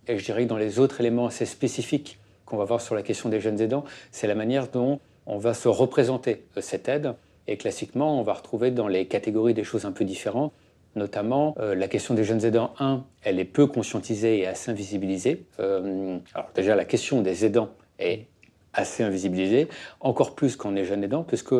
Et 0.07 0.19
je 0.19 0.25
dirais 0.25 0.45
que 0.45 0.49
dans 0.49 0.59
les 0.59 0.79
autres 0.79 1.01
éléments 1.01 1.27
assez 1.27 1.47
spécifiques 1.47 2.19
qu'on 2.45 2.59
va 2.59 2.65
voir 2.65 2.81
sur 2.83 2.95
la 2.95 3.03
question 3.03 3.31
des 3.31 3.41
jeunes 3.41 3.61
aidants, 3.61 3.85
c'est 4.13 4.27
la 4.27 4.35
manière 4.35 4.69
dont 4.69 5.01
on 5.27 5.39
va 5.39 5.55
se 5.55 5.69
représenter 5.69 6.45
cette 6.61 6.89
aide. 6.89 7.15
Et 7.47 7.57
classiquement, 7.57 8.21
on 8.21 8.23
va 8.23 8.35
retrouver 8.35 8.71
dans 8.71 8.89
les 8.89 9.07
catégories 9.07 9.55
des 9.55 9.65
choses 9.65 9.87
un 9.87 9.93
peu 9.93 10.05
différentes, 10.05 10.53
notamment 10.95 11.55
euh, 11.59 11.75
la 11.75 11.89
question 11.89 12.15
des 12.15 12.25
jeunes 12.25 12.45
aidants. 12.45 12.75
Un, 12.79 13.05
elle 13.23 13.39
est 13.39 13.45
peu 13.47 13.67
conscientisée 13.67 14.41
et 14.41 14.47
assez 14.47 14.71
invisibilisée. 14.71 15.47
Euh, 15.61 16.19
alors 16.35 16.51
déjà, 16.55 16.77
la 16.77 16.85
question 16.85 17.23
des 17.23 17.47
aidants 17.47 17.71
est 17.99 18.27
assez 18.75 19.03
invisibilisée, 19.03 19.69
encore 20.01 20.35
plus 20.35 20.57
quand 20.57 20.71
on 20.71 20.77
est 20.77 20.85
jeune 20.85 21.05
aidant, 21.05 21.23
puisque 21.23 21.55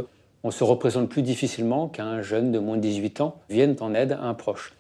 on 0.45 0.51
se 0.51 0.63
représente 0.63 1.09
plus 1.09 1.23
difficilement 1.23 1.89
qu'un 1.89 2.21
jeune 2.21 2.53
de 2.53 2.59
moins 2.59 2.77
de 2.77 2.83
18 2.83 3.23
ans 3.23 3.41
vienne 3.49 3.75
en 3.81 3.95
aide 3.95 4.13
à 4.13 4.21
un 4.21 4.35
proche. 4.35 4.75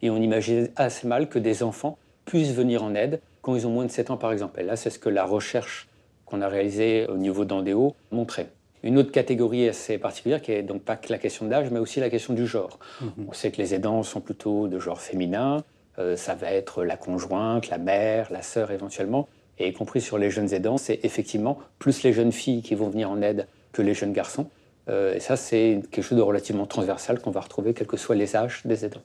Et 0.00 0.08
on 0.08 0.16
imagine 0.16 0.70
assez 0.74 1.06
mal 1.06 1.28
que 1.28 1.38
des 1.38 1.62
enfants 1.62 1.98
puissent 2.24 2.54
venir 2.54 2.82
en 2.82 2.94
aide 2.94 3.20
quand 3.42 3.54
ils 3.54 3.66
ont 3.66 3.70
moins 3.70 3.84
de 3.84 3.90
7 3.90 4.10
ans, 4.10 4.16
par 4.16 4.32
exemple. 4.32 4.58
Et 4.58 4.64
là, 4.64 4.74
c'est 4.74 4.88
ce 4.88 4.98
que 4.98 5.10
la 5.10 5.24
recherche 5.24 5.88
qu'on 6.24 6.40
a 6.40 6.48
réalisée 6.48 7.06
au 7.08 7.18
niveau 7.18 7.44
d'Andéo 7.44 7.94
montrait. 8.10 8.48
Une 8.82 8.98
autre 8.98 9.12
catégorie 9.12 9.68
assez 9.68 9.98
particulière, 9.98 10.40
qui 10.40 10.52
est 10.52 10.62
donc 10.62 10.82
pas 10.82 10.96
que 10.96 11.12
la 11.12 11.18
question 11.18 11.46
d'âge, 11.46 11.70
mais 11.70 11.78
aussi 11.78 12.00
la 12.00 12.08
question 12.08 12.32
du 12.32 12.46
genre. 12.46 12.78
Mhm. 13.00 13.26
On 13.28 13.32
sait 13.32 13.50
que 13.50 13.58
les 13.58 13.74
aidants 13.74 14.02
sont 14.02 14.20
plutôt 14.20 14.66
de 14.66 14.78
genre 14.78 15.00
féminin. 15.00 15.62
Euh, 15.98 16.16
ça 16.16 16.34
va 16.34 16.50
être 16.52 16.84
la 16.84 16.96
conjointe, 16.96 17.68
la 17.68 17.78
mère, 17.78 18.32
la 18.32 18.42
sœur 18.42 18.70
éventuellement. 18.70 19.28
Et 19.58 19.68
y 19.68 19.72
compris 19.74 20.00
sur 20.00 20.16
les 20.16 20.30
jeunes 20.30 20.52
aidants, 20.54 20.78
c'est 20.78 21.00
effectivement 21.04 21.58
plus 21.78 22.02
les 22.02 22.14
jeunes 22.14 22.32
filles 22.32 22.62
qui 22.62 22.74
vont 22.74 22.88
venir 22.88 23.10
en 23.10 23.20
aide 23.20 23.46
que 23.72 23.82
les 23.82 23.92
jeunes 23.92 24.14
garçons. 24.14 24.48
Euh, 24.88 25.14
et 25.14 25.20
ça, 25.20 25.36
c'est 25.36 25.80
quelque 25.90 26.04
chose 26.04 26.18
de 26.18 26.22
relativement 26.22 26.66
transversal 26.66 27.20
qu'on 27.20 27.30
va 27.30 27.40
retrouver 27.40 27.74
quels 27.74 27.86
que 27.86 27.96
soient 27.96 28.16
les 28.16 28.36
âges 28.36 28.62
des 28.64 28.84
aidants. 28.84 29.02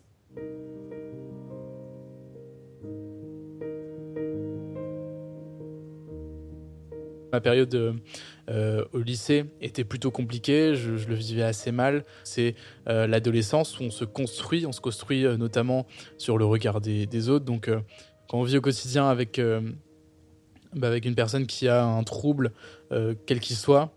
Ma 7.34 7.41
période 7.41 8.00
euh, 8.50 8.86
au 8.93 9.00
lycée 9.00 9.46
était 9.62 9.84
plutôt 9.84 10.12
compliquée, 10.12 10.75
je, 10.75 10.91
le 10.91 11.13
vivais 11.13 11.43
assez 11.43 11.72
mal. 11.72 12.05
C'est 12.24 12.55
euh, 12.88 13.05
l'adolescence 13.05 13.79
où 13.79 13.84
on 13.84 13.91
se 13.91 14.05
construit, 14.05 14.65
on 14.65 14.72
se 14.72 14.81
construit 14.81 15.24
notamment 15.38 15.86
sur 16.17 16.38
le 16.38 16.46
regard 16.46 16.79
des, 16.79 17.29
autres. 17.29 17.46
Donc 17.46 17.69
quand 18.27 18.39
on 18.39 18.43
vit 18.43 18.57
au 18.57 18.62
quotidien 18.62 19.10
avec, 19.10 19.41
bah, 20.74 20.88
avec 20.88 21.05
une 21.05 21.15
personne 21.15 21.46
qui 21.46 21.67
a 21.67 21.86
un 21.86 22.03
trouble, 22.03 22.53
quel 22.89 23.41
qu'il 23.41 23.57
soit, 23.57 23.97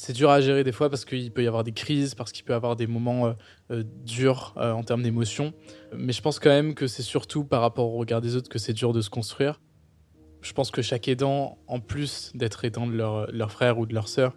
c'est 0.00 0.14
dur 0.14 0.30
à 0.30 0.40
gérer 0.40 0.64
des 0.64 0.72
fois 0.72 0.88
parce 0.88 1.04
qu'il 1.04 1.30
peut 1.30 1.44
y 1.44 1.46
avoir 1.46 1.62
des 1.62 1.72
crises, 1.72 2.14
parce 2.14 2.32
qu'il 2.32 2.42
peut 2.42 2.54
y 2.54 2.56
avoir 2.56 2.74
des 2.74 2.86
moments 2.86 3.26
euh, 3.26 3.32
euh, 3.70 3.84
durs 4.06 4.54
euh, 4.56 4.72
en 4.72 4.82
termes 4.82 5.02
d'émotions. 5.02 5.52
Mais 5.94 6.14
je 6.14 6.22
pense 6.22 6.38
quand 6.38 6.48
même 6.48 6.74
que 6.74 6.86
c'est 6.86 7.02
surtout 7.02 7.44
par 7.44 7.60
rapport 7.60 7.92
au 7.92 7.98
regard 7.98 8.22
des 8.22 8.34
autres 8.34 8.48
que 8.48 8.58
c'est 8.58 8.72
dur 8.72 8.94
de 8.94 9.02
se 9.02 9.10
construire. 9.10 9.60
Je 10.40 10.54
pense 10.54 10.70
que 10.70 10.80
chaque 10.80 11.06
aidant, 11.06 11.58
en 11.66 11.80
plus 11.80 12.32
d'être 12.34 12.64
aidant 12.64 12.86
de 12.86 12.94
leur, 12.94 13.52
frère 13.52 13.78
ou 13.78 13.84
de 13.84 13.92
leur 13.92 14.08
sœur, 14.08 14.34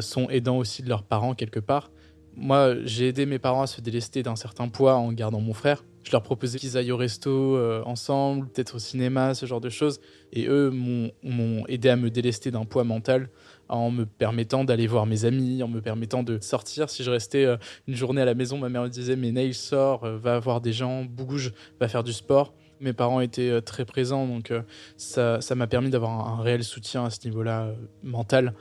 sont 0.00 0.30
aidants 0.30 0.56
aussi 0.56 0.82
de 0.82 0.88
leurs 0.88 1.02
parents 1.02 1.34
quelque 1.34 1.60
part. 1.60 1.90
Moi, 2.34 2.74
j'ai 2.84 3.08
aidé 3.08 3.26
mes 3.26 3.38
parents 3.38 3.62
à 3.62 3.66
se 3.66 3.82
délester 3.82 4.22
d'un 4.22 4.36
certain 4.36 4.68
poids 4.68 4.94
en 4.94 5.12
gardant 5.12 5.40
mon 5.40 5.52
frère. 5.52 5.84
Je 6.02 6.12
leur 6.12 6.22
proposais 6.22 6.58
qu'ils 6.58 6.78
aillent 6.78 6.92
au 6.92 6.96
resto 6.96 7.58
ensemble, 7.84 8.48
peut-être 8.48 8.76
au 8.76 8.78
cinéma, 8.78 9.34
ce 9.34 9.44
genre 9.44 9.60
de 9.60 9.68
choses. 9.68 10.00
Et 10.32 10.46
eux 10.48 10.70
m'ont 10.70 11.66
aidé 11.68 11.90
à 11.90 11.96
me 11.96 12.08
délester 12.08 12.50
d'un 12.50 12.64
poids 12.64 12.84
mental 12.84 13.28
en 13.68 13.90
me 13.90 14.04
permettant 14.04 14.64
d'aller 14.64 14.86
voir 14.86 15.06
mes 15.06 15.24
amis, 15.24 15.62
en 15.62 15.68
me 15.68 15.80
permettant 15.80 16.22
de 16.22 16.38
sortir. 16.40 16.90
Si 16.90 17.02
je 17.02 17.10
restais 17.10 17.44
euh, 17.44 17.56
une 17.86 17.94
journée 17.94 18.22
à 18.22 18.24
la 18.24 18.34
maison, 18.34 18.58
ma 18.58 18.68
mère 18.68 18.82
me 18.82 18.88
disait 18.88 19.16
Mais 19.16 19.32
Neil, 19.32 19.54
sort, 19.54 20.04
euh, 20.04 20.16
va 20.16 20.38
voir 20.38 20.60
des 20.60 20.72
gens, 20.72 21.04
bouge, 21.04 21.52
va 21.80 21.88
faire 21.88 22.04
du 22.04 22.12
sport. 22.12 22.54
Mes 22.80 22.92
parents 22.92 23.20
étaient 23.20 23.62
très 23.62 23.84
présents, 23.84 24.26
donc 24.26 24.52
ça 24.96 25.38
m'a 25.54 25.66
permis 25.68 25.90
d'avoir 25.90 26.28
un, 26.28 26.42
réel 26.42 26.64
soutien 26.64 27.04
à 27.04 27.10
ce 27.10 27.20
niveau-là 27.24 27.68
mental. 28.02 28.52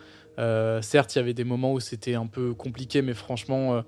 certes, 0.82 1.16
il 1.16 1.18
y 1.18 1.20
avait 1.20 1.34
des 1.34 1.44
moments 1.44 1.74
où 1.74 1.80
c'était 1.80 2.14
un 2.14 2.28
peu 2.28 2.54
compliqué, 2.54 3.02
mais 3.02 3.16
franchement, 3.16 3.84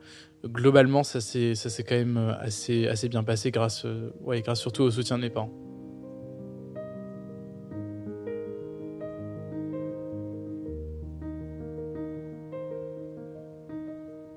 globalement, 0.48 1.04
ça 1.04 1.22
s'est 1.22 1.56
quand 1.88 1.96
même 1.96 2.18
euh, 2.18 2.34
assez, 2.40 3.10
bien 3.10 3.24
passé 3.24 3.52
grâce, 3.52 3.86
euh, 3.86 4.12
ouais, 4.22 4.42
grâce 4.42 4.62
surtout 4.62 4.84
au 4.84 4.92
soutien 4.92 5.18
de 5.18 5.24
mes 5.24 5.30
parents. 5.30 5.52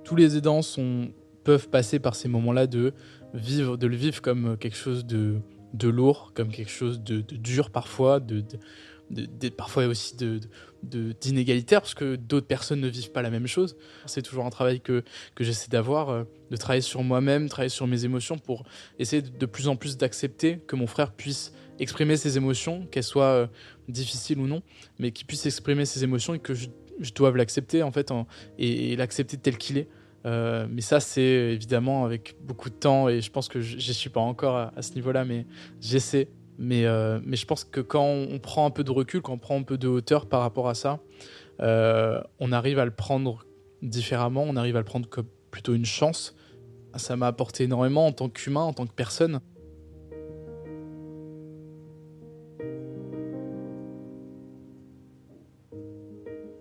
Tous 0.09 0.17
les 0.17 0.39
aidants 0.39 0.61
peuvent 1.45 1.69
passer 1.69 1.99
par 1.99 2.15
ces 2.17 2.29
moments-là 2.29 2.67
de 2.67 2.95
vivre, 3.35 3.77
de 3.77 3.87
le 3.87 3.95
vivre 3.95 4.23
comme 4.23 4.57
quelque 4.57 4.75
chose 4.79 5.05
de, 5.05 5.35
de 5.75 5.89
lourd, 5.89 6.33
comme 6.35 6.51
quelque 6.51 6.71
chose 6.71 7.03
de, 7.03 7.21
dur 7.21 7.69
parfois, 7.69 8.19
de, 8.19 8.43
parfois 9.51 9.85
aussi 9.85 10.17
de, 10.17 10.41
d'inégalitaire 10.83 11.83
parce 11.83 11.93
que 11.93 12.17
d'autres 12.17 12.47
personnes 12.47 12.81
ne 12.81 12.89
vivent 12.89 13.13
pas 13.13 13.21
la 13.21 13.29
même 13.29 13.47
chose. 13.47 13.77
C'est 14.07 14.23
toujours 14.23 14.47
un 14.47 14.51
travail 14.51 14.81
que, 14.81 15.05
que 15.35 15.45
j'essaie 15.45 15.69
d'avoir, 15.69 16.09
euh, 16.09 16.25
de 16.51 16.57
travailler 16.57 16.81
sur 16.81 17.03
moi-même, 17.03 17.51
travailler 17.51 17.69
sur 17.69 17.87
mes 17.87 18.07
émotions 18.07 18.39
pour 18.39 18.65
essayer 18.99 19.21
de, 19.21 19.45
plus 19.47 19.69
en 19.69 19.77
plus 19.77 19.99
d'accepter 19.99 20.57
que 20.67 20.75
mon 20.75 20.87
frère 20.87 21.13
puisse 21.13 21.53
exprimer 21.81 22.17
ses 22.17 22.39
émotions, 22.39 22.87
qu'elles 22.87 23.05
soient 23.05 23.25
euh, 23.25 23.47
difficiles 23.89 24.39
ou 24.39 24.47
non, 24.47 24.63
mais 24.99 25.11
qu'il 25.11 25.27
puisse 25.27 25.45
exprimer 25.45 25.85
ses 25.85 26.03
émotions 26.03 26.33
et 26.33 26.39
que 26.39 26.55
je, 26.55 26.69
je 27.01 27.13
doive 27.13 27.37
l'accepter 27.37 27.83
en 27.83 27.93
fait 27.93 28.13
et, 28.59 28.97
l'accepter 28.97 29.37
tel 29.37 29.57
qu'il 29.59 29.79
est. 29.79 29.89
Euh, 30.29 30.67
mais 30.71 30.83
ça, 30.83 31.01
c'est 31.01 31.23
évidemment 31.23 32.05
avec 32.05 32.37
beaucoup 32.43 32.69
de 32.69 32.75
temps 32.75 33.09
et 33.09 33.21
je 33.21 33.31
pense 33.31 33.49
que 33.49 33.61
je 33.61 33.93
suis 33.93 34.11
pas 34.11 34.21
encore 34.21 34.57
à 34.77 34.83
ce 34.83 34.95
niveau-là, 34.95 35.25
mais 35.25 35.47
j'essaie 35.81 36.29
mais, 36.59 36.87
euh, 36.87 37.21
je 37.25 37.47
pense 37.47 37.63
que 37.63 37.81
quand 37.81 38.05
on 38.05 38.41
prend 38.41 38.67
un 38.67 38.71
peu 38.71 38.83
de 38.83 38.91
recul, 38.91 39.23
quand 39.23 39.33
on 39.33 39.39
prend 39.39 39.57
un 39.57 39.63
peu 39.63 39.79
de 39.79 39.87
hauteur 39.87 40.27
par 40.27 40.41
rapport 40.41 40.69
à 40.69 40.75
ça, 40.75 40.99
euh, 41.61 42.21
on 42.41 42.51
arrive 42.51 42.81
à 42.81 42.85
le 42.85 42.91
prendre 42.91 43.47
différemment, 43.81 44.43
on 44.43 44.57
arrive 44.57 44.75
à 44.75 44.81
le 44.81 44.85
prendre 44.85 45.09
comme 45.09 45.29
plutôt 45.53 45.75
une 45.75 45.85
chance. 45.85 46.35
Ça 46.97 47.17
m'a 47.17 47.29
apporté 47.29 47.65
énormément 47.65 48.07
en 48.07 48.13
tant 48.13 48.29
qu'humain, 48.29 48.63
en 48.63 48.73
tant 48.73 48.87
que 48.87 48.93
personne. 48.93 49.41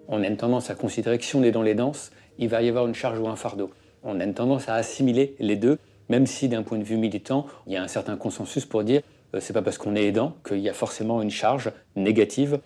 On 0.07 0.21
a 0.21 0.27
une 0.27 0.37
tendance 0.37 0.69
à 0.69 0.75
considérer 0.75 1.17
que 1.17 1.25
si 1.25 1.35
on 1.35 1.43
est 1.43 1.51
dans 1.51 1.63
les 1.63 1.73
danses, 1.73 2.11
il 2.37 2.49
va 2.49 2.61
y 2.61 2.69
avoir 2.69 2.87
une 2.87 2.95
charge 2.95 3.19
ou 3.19 3.27
un 3.27 3.35
fardeau. 3.35 3.71
On 4.03 4.19
a 4.19 4.23
une 4.23 4.33
tendance 4.33 4.69
à 4.69 4.75
assimiler 4.75 5.35
les 5.39 5.55
deux, 5.55 5.79
même 6.09 6.25
si 6.25 6.47
d'un 6.47 6.63
point 6.63 6.77
de 6.77 6.83
vue 6.83 6.97
militant, 6.97 7.45
il 7.65 7.73
y 7.73 7.77
a 7.77 7.83
un 7.83 7.87
certain 7.87 8.15
consensus 8.15 8.65
pour 8.65 8.83
dire 8.83 9.01
euh, 9.33 9.39
c'est 9.41 9.53
pas 9.53 9.61
parce 9.61 9.77
qu'on 9.77 9.95
est 9.95 10.05
aidant 10.05 10.35
qu'il 10.47 10.59
y 10.59 10.69
a 10.69 10.73
forcément 10.73 11.21
une 11.21 11.31
charge 11.31 11.71
négative 11.95 12.59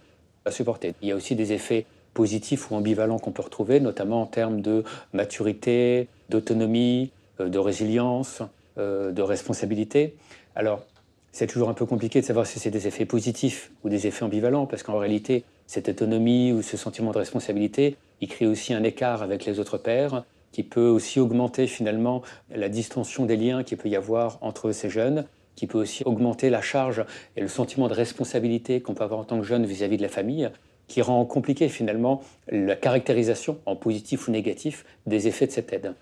à 0.45 0.51
supporter. 0.51 0.93
Il 1.01 1.07
y 1.07 1.11
a 1.11 1.15
aussi 1.15 1.35
des 1.35 1.53
effets 1.53 1.85
positifs 2.13 2.69
ou 2.71 2.75
ambivalents 2.75 3.19
qu'on 3.19 3.31
peut 3.31 3.41
retrouver, 3.41 3.79
notamment 3.79 4.21
en 4.21 4.25
termes 4.25 4.61
de 4.61 4.83
maturité, 5.13 6.07
d'autonomie, 6.29 7.11
euh, 7.39 7.49
de 7.49 7.57
résilience, 7.57 8.41
euh, 8.77 9.11
de 9.11 9.21
responsabilité. 9.21 10.15
Alors, 10.55 10.83
c'est 11.31 11.47
toujours 11.47 11.69
un 11.69 11.73
peu 11.73 11.85
compliqué 11.85 12.19
de 12.19 12.25
savoir 12.25 12.45
si 12.45 12.59
c'est 12.59 12.71
des 12.71 12.87
effets 12.87 13.05
positifs 13.05 13.71
ou 13.83 13.89
des 13.89 14.07
effets 14.07 14.23
ambivalents, 14.23 14.65
parce 14.65 14.83
qu'en 14.83 14.97
réalité, 14.97 15.45
cette 15.65 15.87
autonomie 15.87 16.51
ou 16.51 16.61
ce 16.61 16.75
sentiment 16.75 17.11
de 17.11 17.17
responsabilité, 17.17 17.95
il 18.21 18.27
crée 18.27 18.47
aussi 18.47 18.73
un 18.73 18.83
écart 18.83 19.23
avec 19.23 19.45
les 19.45 19.59
autres 19.59 19.77
pères, 19.77 20.23
qui 20.51 20.63
peut 20.63 20.87
aussi 20.87 21.19
augmenter 21.19 21.67
finalement 21.67 22.21
la 22.53 22.69
distension 22.69 23.25
des 23.25 23.37
liens 23.37 23.63
qu'il 23.63 23.77
peut 23.77 23.89
y 23.89 23.95
avoir 23.95 24.37
entre 24.41 24.71
ces 24.71 24.89
jeunes, 24.89 25.25
qui 25.55 25.67
peut 25.67 25.77
aussi 25.77 26.03
augmenter 26.05 26.49
la 26.49 26.61
charge 26.61 27.03
et 27.35 27.41
le 27.41 27.47
sentiment 27.47 27.87
de 27.87 27.93
responsabilité 27.93 28.81
qu'on 28.81 28.93
peut 28.93 29.03
avoir 29.03 29.19
en 29.19 29.23
tant 29.23 29.39
que 29.39 29.45
jeune 29.45 29.65
vis-à-vis 29.65 29.97
de 29.97 30.01
la 30.01 30.09
famille, 30.09 30.49
qui 30.87 31.01
rend 31.01 31.23
compliqué 31.25 31.69
finalement 31.69 32.21
la 32.49 32.75
caractérisation 32.75 33.59
en 33.65 33.75
positif 33.75 34.27
ou 34.27 34.31
négatif 34.31 34.85
des 35.05 35.27
effets 35.27 35.47
de 35.47 35.51
cette 35.51 35.71
aide. 35.73 35.93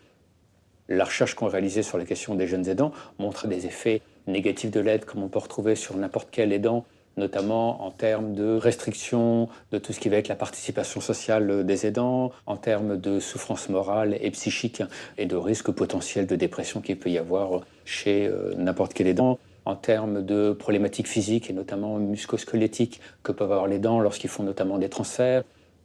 La 0.87 1.03
recherche 1.03 1.35
qu'on 1.35 1.45
a 1.45 1.51
réalisée 1.51 1.83
sur 1.83 1.99
la 1.99 2.05
question 2.05 2.33
des 2.33 2.47
jeunes 2.47 2.67
aidants 2.67 2.91
montre 3.19 3.47
des 3.47 3.67
effets 3.67 4.01
négatifs 4.25 4.71
de 4.71 4.79
l'aide 4.79 5.05
comme 5.05 5.21
on 5.21 5.27
peut 5.27 5.39
retrouver 5.39 5.75
sur 5.75 5.95
n'importe 5.95 6.29
quel 6.31 6.51
aidant, 6.51 6.85
notamment 7.19 7.85
en 7.85 7.91
termes 7.91 8.33
de 8.33 8.55
restriction 8.55 9.49
de 9.71 9.77
tout 9.77 9.93
ce 9.93 9.99
qui 9.99 10.09
va 10.09 10.17
être 10.17 10.27
la 10.27 10.35
participation 10.35 11.01
sociale 11.01 11.65
des 11.65 11.85
aidants, 11.85 12.31
en 12.47 12.57
termes 12.57 12.97
de 12.97 13.19
souffrance 13.19 13.69
morale 13.69 14.17
et 14.21 14.31
psychique 14.31 14.81
et 15.17 15.25
de 15.25 15.35
risque 15.35 15.71
potentiel 15.71 16.25
de 16.25 16.35
dépression 16.35 16.81
qu'il 16.81 16.97
peut 16.97 17.11
y 17.11 17.17
avoir 17.17 17.61
chez 17.85 18.25
euh, 18.25 18.53
n'importe 18.57 18.93
quel 18.93 19.07
aidant 19.07 19.37
en 19.65 19.75
termes 19.75 20.25
de 20.25 20.53
problématiques 20.53 21.07
physiques 21.07 21.49
et 21.49 21.53
notamment 21.53 21.97
musculosquelettiques 21.99 23.01
que 23.21 23.31
peuvent 23.31 23.51
avoir 23.51 23.67
les 23.67 23.77
dents 23.77 23.99
lorsqu'ils 23.99 24.29
font 24.29 24.43
notamment 24.43 24.79
des 24.79 24.89
transferts, 24.89 25.43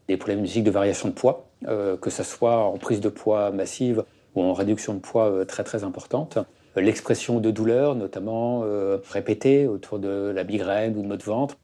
des 0.09 0.17
problématiques 0.17 0.65
de 0.65 0.71
variation 0.71 1.09
de 1.09 1.15
poids, 1.15 1.49
euh, 1.67 1.97
que 1.97 2.11
ce 2.11 2.23
soit 2.23 2.65
en 2.65 2.79
prise 2.79 3.01
de 3.01 3.09
poids 3.09 3.51
massive 3.51 4.05
ou 4.35 4.43
en 4.43 4.53
réduction 4.53 4.95
de 4.95 5.01
poids 5.01 5.31
euh, 5.31 5.45
très 5.45 5.65
très 5.65 5.85
importante. 5.85 6.39
L'expression 6.77 7.41
de 7.41 7.51
douleur, 7.51 7.95
notamment 7.95 8.65
répétée 9.11 9.69
autour 9.69 9.99
de 9.99 10.33
la 10.35 10.43
migraine 10.43 10.97
ou 10.97 11.03
de 11.03 11.07
notre 11.07 11.25
ventre. 11.25 11.57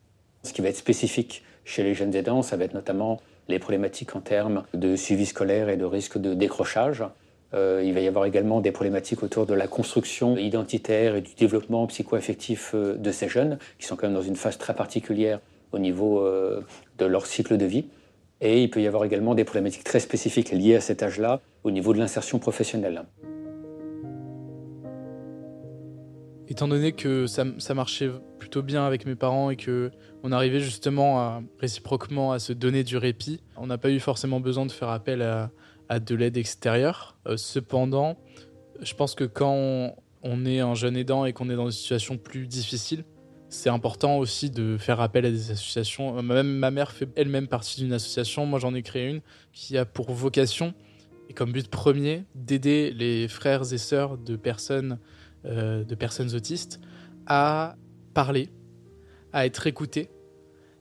Ce 0.45 0.53
qui 0.53 0.63
va 0.63 0.69
être 0.69 0.77
spécifique 0.77 1.43
chez 1.65 1.83
les 1.83 1.95
jeunes 1.95 2.15
aidants, 2.15 2.43
ça 2.43 2.57
va 2.57 2.65
être 2.65 2.75
notamment 2.75 3.21
les 3.49 3.59
problématiques 3.59 4.17
en 4.17 4.21
termes 4.21 4.65
de 4.73 4.97
suivi 4.97 5.27
scolaire 5.27 5.69
et 5.69 5.77
de 5.77 5.85
risque 5.85 6.19
de 6.19 6.35
décrochage. 6.35 7.05
Euh, 7.53 7.83
il 7.85 7.93
va 7.93 8.01
y 8.01 8.07
avoir 8.07 8.25
également 8.25 8.61
des 8.61 8.71
problématiques 8.71 9.23
autour 9.23 9.45
de 9.45 9.55
la 9.55 9.67
construction 9.67 10.37
identitaire 10.37 11.17
et 11.17 11.21
du 11.21 11.35
développement 11.35 11.87
psycho-affectif 11.89 12.73
euh, 12.75 12.95
de 12.95 13.11
ces 13.11 13.29
jeunes, 13.29 13.59
qui 13.79 13.87
sont 13.87 13.97
quand 13.97 14.07
même 14.07 14.15
dans 14.15 14.23
une 14.23 14.37
phase 14.37 14.57
très 14.57 14.75
particulière 14.75 15.41
au 15.73 15.79
niveau 15.79 16.21
euh, 16.21 16.61
de 16.99 17.07
leur 17.07 17.27
cycle 17.27 17.57
de 17.57 17.67
vie. 17.67 17.87
Et 18.41 18.63
il 18.63 18.71
peut 18.71 18.81
y 18.81 18.87
avoir 18.87 19.05
également 19.05 19.35
des 19.35 19.45
problématiques 19.45 19.85
très 19.85 20.01
spécifiques 20.01 20.51
liées 20.53 20.77
à 20.77 20.81
cet 20.81 21.03
âge-là 21.03 21.41
au 21.65 21.71
niveau 21.71 21.93
de 21.93 21.99
l'insertion 21.99 22.39
professionnelle. 22.39 23.03
Étant 26.51 26.69
donné 26.69 26.93
que 26.93 27.27
ça, 27.27 27.75
marchait 27.75 28.11
plutôt 28.39 28.63
bien 28.63 28.85
avec 28.85 29.07
mes 29.07 29.15
parents 29.15 29.51
et 29.51 29.57
que 29.57 29.91
on 30.23 30.33
arrivait 30.33 30.61
justement 30.61 31.43
réciproquement 31.59 32.33
à 32.33 32.39
se 32.39 32.53
donner 32.53 32.85
du 32.85 32.99
répit, 32.99 33.41
on 33.57 33.69
n'a 33.69 33.79
pas 33.79 33.91
eu 33.91 34.01
forcément 34.01 34.41
besoin 34.41 34.67
de 34.67 34.73
faire 34.73 34.91
appel 34.91 35.23
à, 35.23 35.51
à 35.91 35.99
de 35.99 36.15
l'aide 36.15 36.39
extérieure. 36.39 37.17
Euh, 37.27 37.37
cependant, 37.37 38.17
je 38.81 38.95
pense 38.95 39.15
que 39.15 39.25
quand 39.25 39.93
on, 40.23 40.47
est 40.47 40.61
un 40.61 40.75
jeune 40.75 40.97
aidant 40.97 41.27
et 41.27 41.33
qu'on 41.33 41.51
est 41.51 41.57
dans 41.57 41.67
une 41.67 41.73
situation 41.73 42.17
plus 42.17 42.47
difficile, 42.47 43.05
c'est 43.49 43.69
important 43.69 44.17
aussi 44.17 44.51
de 44.51 44.79
faire 44.79 45.01
appel 45.01 45.27
à 45.27 45.31
des 45.31 45.51
associations. 45.51 46.17
Euh, 46.17 46.23
même 46.23 46.47
ma 46.47 46.71
mère 46.71 46.93
fait 46.93 47.09
elle-même 47.17 47.49
partie 47.49 47.81
d'une 47.81 47.93
association. 47.93 48.47
Moi, 48.47 48.61
j'en 48.61 48.73
ai 48.73 48.83
créé 48.83 49.09
une 49.09 49.21
qui 49.53 49.77
a 49.77 49.85
pour 49.85 50.13
vocation 50.13 50.75
et 51.29 51.35
comme 51.35 51.51
but 51.51 51.69
premier 51.69 52.25
d'aider 52.37 52.93
les 52.93 53.27
frères 53.27 53.73
et 53.73 53.79
sœurs 53.79 54.17
de 54.17 54.37
personnes, 54.37 55.01
euh, 55.47 55.85
de 55.85 55.95
personnes 55.95 56.35
autistes 56.35 56.81
à 57.27 57.77
parler, 58.13 58.51
à 59.33 59.47
être 59.47 59.67
écoutés 59.67 60.11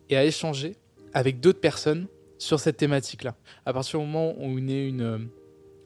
et 0.09 0.17
à 0.17 0.25
échanger 0.25 0.75
avec 1.13 1.39
d'autres 1.39 1.61
personnes 1.61 2.07
sur 2.37 2.59
cette 2.59 2.75
thématique-là. 2.75 3.35
À 3.65 3.71
partir 3.71 4.01
du 4.01 4.05
moment 4.05 4.31
où 4.31 4.41
on 4.41 4.67
est 4.67 4.85
une, 4.85 5.01
euh, 5.01 5.17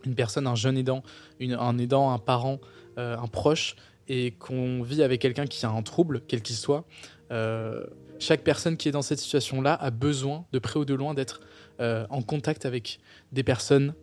une 0.06 0.16
personne, 0.16 0.48
un 0.48 0.56
jeune 0.56 0.76
aidant, 0.76 1.04
un 1.40 1.78
aidant, 1.78 2.12
un 2.12 2.18
parent, 2.18 2.60
euh, 2.98 3.16
un 3.16 3.28
proche, 3.28 3.76
et 4.08 4.32
qu'on 4.32 4.82
vit 4.82 5.04
avec 5.04 5.22
quelqu'un 5.22 5.46
qui 5.46 5.64
a 5.68 5.70
un 5.70 5.84
trouble, 5.84 6.24
quel 6.28 6.42
qu'il 6.42 6.56
soit, 6.56 6.86
chaque 8.20 8.44
personne 8.44 8.78
qui 8.78 8.90
est 8.90 8.92
dans 8.92 9.02
cette 9.02 9.20
situation-là 9.20 9.74
a 9.74 9.92
besoin, 9.92 10.46
de 10.52 10.60
près 10.60 10.80
ou 10.80 10.86
de 10.86 10.94
loin, 10.94 11.14
d'être 11.14 11.42
en 11.80 12.22
contact 12.22 12.66
avec 12.66 13.00
des 13.32 13.44
personnes 13.44 13.96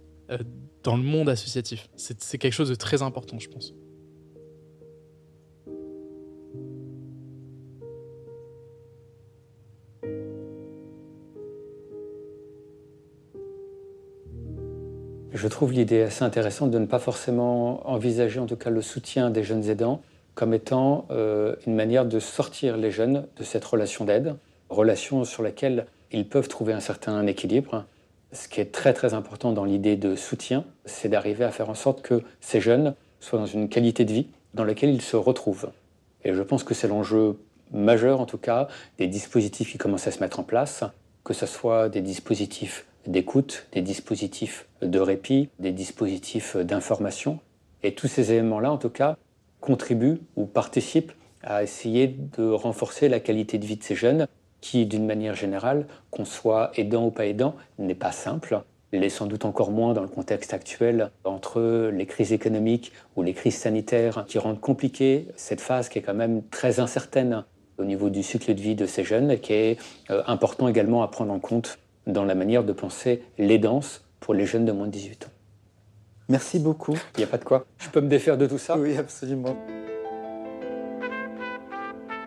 dans 0.83 0.97
le 0.97 1.03
monde 1.03 1.29
associatif. 1.29 1.89
C'est 1.97 2.39
quelque 2.39 2.55
chose 2.55 2.71
de 2.71 2.75
très 2.75 3.03
important, 3.03 3.39
je 3.39 3.49
pense. 3.49 3.75
Je 15.33 15.47
trouve 15.47 15.73
l'idée 15.73 16.03
assez 16.03 16.25
intéressante 16.25 16.73
de 16.73 16.79
ne 16.79 16.87
pas 16.87 16.99
forcément 16.99 17.89
envisager 17.89 18.41
en 18.41 18.47
tout 18.47 18.57
cas 18.57 18.71
le 18.71 18.83
soutien 18.83 19.31
des 19.31 19.45
jeunes 19.45 19.69
aidants 19.69 20.03
comme 20.35 20.55
étant 20.55 21.07
euh, 21.11 21.55
une 21.67 21.77
manière 21.77 22.05
de 22.05 22.19
sortir 22.19 22.77
les 22.77 22.91
jeunes 22.91 23.27
de 23.37 23.45
cette 23.45 23.65
relation 23.65 24.05
d'aide, 24.05 24.35
relation 24.71 25.25
sur 25.25 25.45
laquelle 25.45 25.87
ils 26.11 26.29
peuvent 26.29 26.49
trouver 26.49 26.73
un 26.73 26.81
certain 26.81 27.25
équilibre, 27.27 27.85
Ce 28.33 28.49
qui 28.49 28.61
est 28.61 28.73
très 28.73 28.93
très 28.93 29.15
important 29.15 29.53
dans 29.53 29.65
l'idée 29.65 29.97
de 29.97 30.17
soutien, 30.17 30.65
c'est 30.85 31.09
d'arriver 31.09 31.45
à 31.45 31.51
faire 31.51 31.71
en 31.71 31.75
sorte 31.75 32.03
que 32.03 32.23
ces 32.41 32.61
jeunes 32.61 32.95
soient 33.21 33.39
dans 33.39 33.47
une 33.47 33.69
qualité 33.69 34.05
de 34.05 34.13
vie 34.13 34.29
dans 34.55 34.65
laquelle 34.65 34.91
ils 34.91 35.03
se 35.03 35.17
retrouvent. 35.17 35.71
Et 36.25 36.33
je 36.35 36.43
pense 36.43 36.65
que 36.65 36.75
c'est 36.75 36.89
l'enjeu 36.89 37.39
majeur, 37.73 38.21
en 38.21 38.27
tout 38.27 38.39
cas, 38.39 38.67
des 38.99 39.07
dispositifs 39.07 39.71
qui 39.71 39.79
commencent 39.79 40.09
à 40.09 40.13
se 40.13 40.21
mettre 40.21 40.41
en 40.41 40.45
place, 40.45 40.85
que 41.23 41.35
ce 41.35 41.47
soit 41.47 41.89
des 41.89 42.03
dispositifs 42.03 42.87
d'écoute, 43.07 43.67
des 43.73 43.83
dispositifs 43.83 44.67
de 44.83 44.99
répit, 44.99 45.49
des 45.59 45.73
dispositifs 45.73 46.57
d'information. 46.57 47.39
Et 47.83 47.95
tous 47.95 48.09
ces 48.09 48.33
éléments-là, 48.33 48.71
en 48.73 48.79
tout 48.79 48.91
cas, 48.91 49.17
contribuent 49.61 50.21
ou 50.37 50.47
participent 50.47 51.13
à 51.43 51.63
essayer 51.63 52.09
de 52.09 52.51
renforcer 52.51 53.09
la 53.09 53.21
qualité 53.21 53.59
de 53.59 53.67
vie 53.67 53.77
de 53.77 53.83
ces 53.83 53.95
jeunes, 53.95 54.27
qui, 54.61 54.85
d'une 54.85 55.07
manière 55.07 55.35
générale, 55.35 55.87
qu'on 56.11 56.25
soit 56.25 56.71
aidant 56.77 57.07
ou 57.07 57.11
pas 57.11 57.27
aidant, 57.27 57.55
n'est 57.79 57.95
pas 57.95 58.13
simple. 58.13 58.63
Il 58.93 59.05
est 59.05 59.09
sans 59.09 59.27
doute 59.27 59.45
encore 59.45 59.71
moins 59.71 59.95
dans 59.95 60.03
le 60.03 60.09
contexte 60.09 60.53
actuel, 60.53 61.11
entre 61.25 61.91
les 61.93 62.07
crises 62.07 62.33
économiques 62.33 62.93
ou 63.17 63.23
les 63.23 63.33
crises 63.33 63.57
sanitaires 63.57 64.25
qui 64.27 64.39
rendent 64.39 64.61
compliquée 64.61 65.29
cette 65.37 65.61
phase 65.61 65.89
qui 65.89 66.01
est 66.01 66.03
quand 66.03 66.15
même 66.15 66.43
très 66.51 66.81
incertaine 66.81 67.45
au 67.79 67.85
niveau 67.85 68.11
du 68.11 68.23
cycle 68.23 68.55
de 68.55 68.61
vie 68.61 68.75
de 68.75 68.87
ces 68.87 69.05
jeunes, 69.05 69.39
qui 69.39 69.55
est 69.55 69.79
euh, 70.11 70.23
important 70.27 70.69
également 70.69 71.03
à 71.03 71.09
prendre 71.09 71.33
en 71.33 71.39
compte 71.39 71.79
dans 72.07 72.25
la 72.25 72.35
manière 72.35 72.65
de 72.65 72.73
penser 72.73 73.23
l'aidance 73.39 74.05
pour 74.21 74.33
les 74.35 74.47
jeunes 74.47 74.65
de 74.65 74.73
moins 74.73 74.87
de 74.87 74.93
18 74.93 75.27
ans. 75.27 75.31
Merci 76.29 76.59
beaucoup. 76.59 76.97
Il 77.17 77.19
n'y 77.19 77.25
a 77.25 77.27
pas 77.27 77.39
de 77.39 77.45
quoi. 77.45 77.67
Je 77.79 77.89
peux 77.89 78.01
me 78.01 78.09
défaire 78.09 78.39
de 78.39 78.47
tout 78.47 78.59
ça? 78.59 78.79
Oui, 78.79 78.97
absolument. 78.97 79.57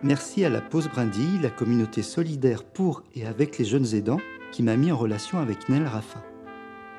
Merci 0.02 0.44
à 0.44 0.50
la 0.50 0.60
Pause 0.60 0.88
Brindille, 0.88 1.40
la 1.42 1.48
communauté 1.48 2.02
solidaire 2.02 2.64
pour 2.64 3.02
et 3.14 3.26
avec 3.26 3.56
les 3.56 3.64
jeunes 3.64 3.94
aidants, 3.94 4.20
qui 4.52 4.62
m'a 4.62 4.76
mis 4.76 4.92
en 4.92 4.98
relation 4.98 5.38
avec 5.38 5.70
Nel 5.70 5.86
Rafa. 5.86 6.22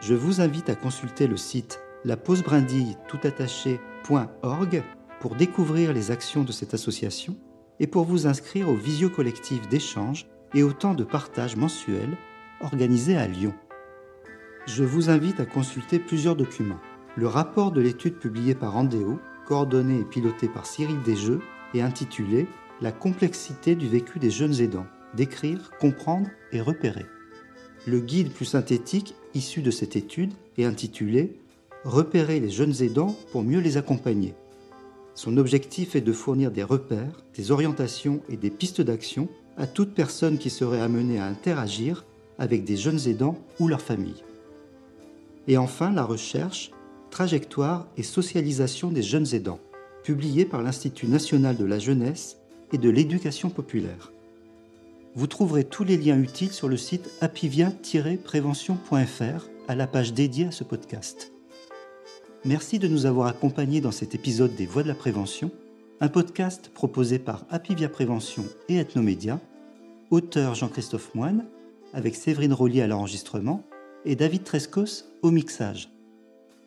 Je 0.01 0.15
vous 0.15 0.41
invite 0.41 0.69
à 0.69 0.75
consulter 0.75 1.27
le 1.27 1.37
site 1.37 1.79
lapausebrindille.org 2.03 4.83
pour 5.19 5.35
découvrir 5.35 5.93
les 5.93 6.09
actions 6.11 6.43
de 6.43 6.51
cette 6.51 6.73
association 6.73 7.35
et 7.79 7.87
pour 7.87 8.05
vous 8.05 8.25
inscrire 8.25 8.69
au 8.69 8.75
visio 8.75 9.09
collectif 9.09 9.69
d'échange 9.69 10.27
et 10.53 10.63
au 10.63 10.73
temps 10.73 10.95
de 10.95 11.03
partage 11.03 11.55
mensuel 11.55 12.09
organisé 12.65 13.15
à 13.15 13.27
Lyon. 13.27 13.53
Je 14.65 14.83
vous 14.83 15.09
invite 15.09 15.39
à 15.39 15.45
consulter 15.45 15.99
plusieurs 15.99 16.35
documents. 16.35 16.79
Le 17.15 17.27
rapport 17.27 17.71
de 17.71 17.79
l'étude 17.79 18.17
publiée 18.17 18.55
par 18.55 18.75
Andéo, 18.75 19.19
coordonné 19.45 19.99
et 19.99 20.03
piloté 20.03 20.47
par 20.47 20.65
Cyril 20.65 21.01
Desjeux, 21.03 21.41
et 21.73 21.81
intitulé 21.81 22.47
La 22.81 22.91
complexité 22.91 23.75
du 23.75 23.87
vécu 23.87 24.17
des 24.17 24.31
jeunes 24.31 24.59
aidants, 24.59 24.87
décrire, 25.13 25.71
comprendre 25.79 26.27
et 26.51 26.59
repérer. 26.59 27.05
Le 27.85 27.99
guide 27.99 28.31
plus 28.31 28.45
synthétique 28.45 29.13
issu 29.35 29.61
de 29.61 29.71
cette 29.71 29.95
étude 29.95 30.33
est 30.57 30.65
intitulé 30.65 31.39
Repérer 31.83 32.39
les 32.39 32.49
jeunes 32.49 32.81
aidants 32.81 33.15
pour 33.31 33.43
mieux 33.43 33.59
les 33.59 33.77
accompagner. 33.77 34.33
Son 35.13 35.37
objectif 35.37 35.95
est 35.95 36.01
de 36.01 36.11
fournir 36.11 36.49
des 36.49 36.63
repères, 36.63 37.23
des 37.35 37.51
orientations 37.51 38.21
et 38.27 38.37
des 38.37 38.49
pistes 38.49 38.81
d'action 38.81 39.29
à 39.55 39.67
toute 39.67 39.93
personne 39.93 40.39
qui 40.39 40.49
serait 40.49 40.81
amenée 40.81 41.19
à 41.19 41.27
interagir 41.27 42.03
avec 42.37 42.63
des 42.63 42.77
jeunes 42.77 43.07
aidants 43.07 43.39
ou 43.59 43.67
leur 43.67 43.81
famille. 43.81 44.23
Et 45.47 45.57
enfin, 45.57 45.91
la 45.91 46.03
recherche, 46.03 46.69
trajectoire 47.11 47.87
et 47.97 48.03
socialisation 48.03 48.89
des 48.89 49.03
jeunes 49.03 49.33
aidants, 49.33 49.59
publiée 50.03 50.45
par 50.45 50.61
l'Institut 50.61 51.07
national 51.07 51.57
de 51.57 51.65
la 51.65 51.79
jeunesse 51.79 52.37
et 52.73 52.77
de 52.77 52.89
l'éducation 52.89 53.49
populaire. 53.49 54.11
Vous 55.15 55.27
trouverez 55.27 55.63
tous 55.63 55.85
les 55.85 55.97
liens 55.97 56.19
utiles 56.19 56.51
sur 56.51 56.67
le 56.67 56.77
site 56.77 57.09
apivia-prévention.fr 57.21 59.49
à 59.67 59.75
la 59.75 59.87
page 59.87 60.13
dédiée 60.13 60.47
à 60.47 60.51
ce 60.51 60.63
podcast. 60.63 61.31
Merci 62.43 62.79
de 62.79 62.87
nous 62.87 63.05
avoir 63.05 63.27
accompagnés 63.27 63.81
dans 63.81 63.91
cet 63.91 64.13
épisode 64.13 64.55
des 64.55 64.65
Voix 64.65 64.83
de 64.83 64.89
la 64.89 64.93
Prévention, 64.93 65.51
un 66.01 66.09
podcast 66.09 66.69
proposé 66.73 67.17
par 67.17 67.45
Apivia 67.49 67.87
Prévention 67.87 68.43
et 68.67 68.77
Ethnomédia, 68.77 69.39
auteur 70.11 70.53
Jean-Christophe 70.53 71.15
Moine, 71.15 71.45
avec 71.95 72.15
Séverine 72.15 72.53
Rollier 72.53 72.81
à 72.81 72.87
l'enregistrement 72.87 73.63
et 74.03 74.15
David 74.15 74.43
Trescos 74.43 75.05
au 75.23 75.31
mixage. 75.31 75.89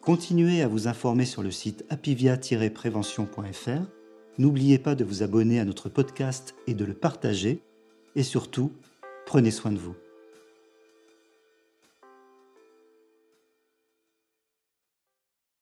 Continuez 0.00 0.62
à 0.62 0.68
vous 0.68 0.88
informer 0.88 1.26
sur 1.26 1.42
le 1.42 1.50
site 1.50 1.84
apivia-prévention.fr. 1.90 3.82
N'oubliez 4.38 4.78
pas 4.78 4.94
de 4.94 5.04
vous 5.04 5.22
abonner 5.22 5.60
à 5.60 5.66
notre 5.66 5.90
podcast 5.90 6.54
et 6.66 6.74
de 6.74 6.84
le 6.84 6.94
partager. 6.94 7.60
Et 8.16 8.22
surtout, 8.22 8.72
prenez 9.26 9.50
soin 9.50 9.70
de 9.70 9.78
vous. 9.78 9.94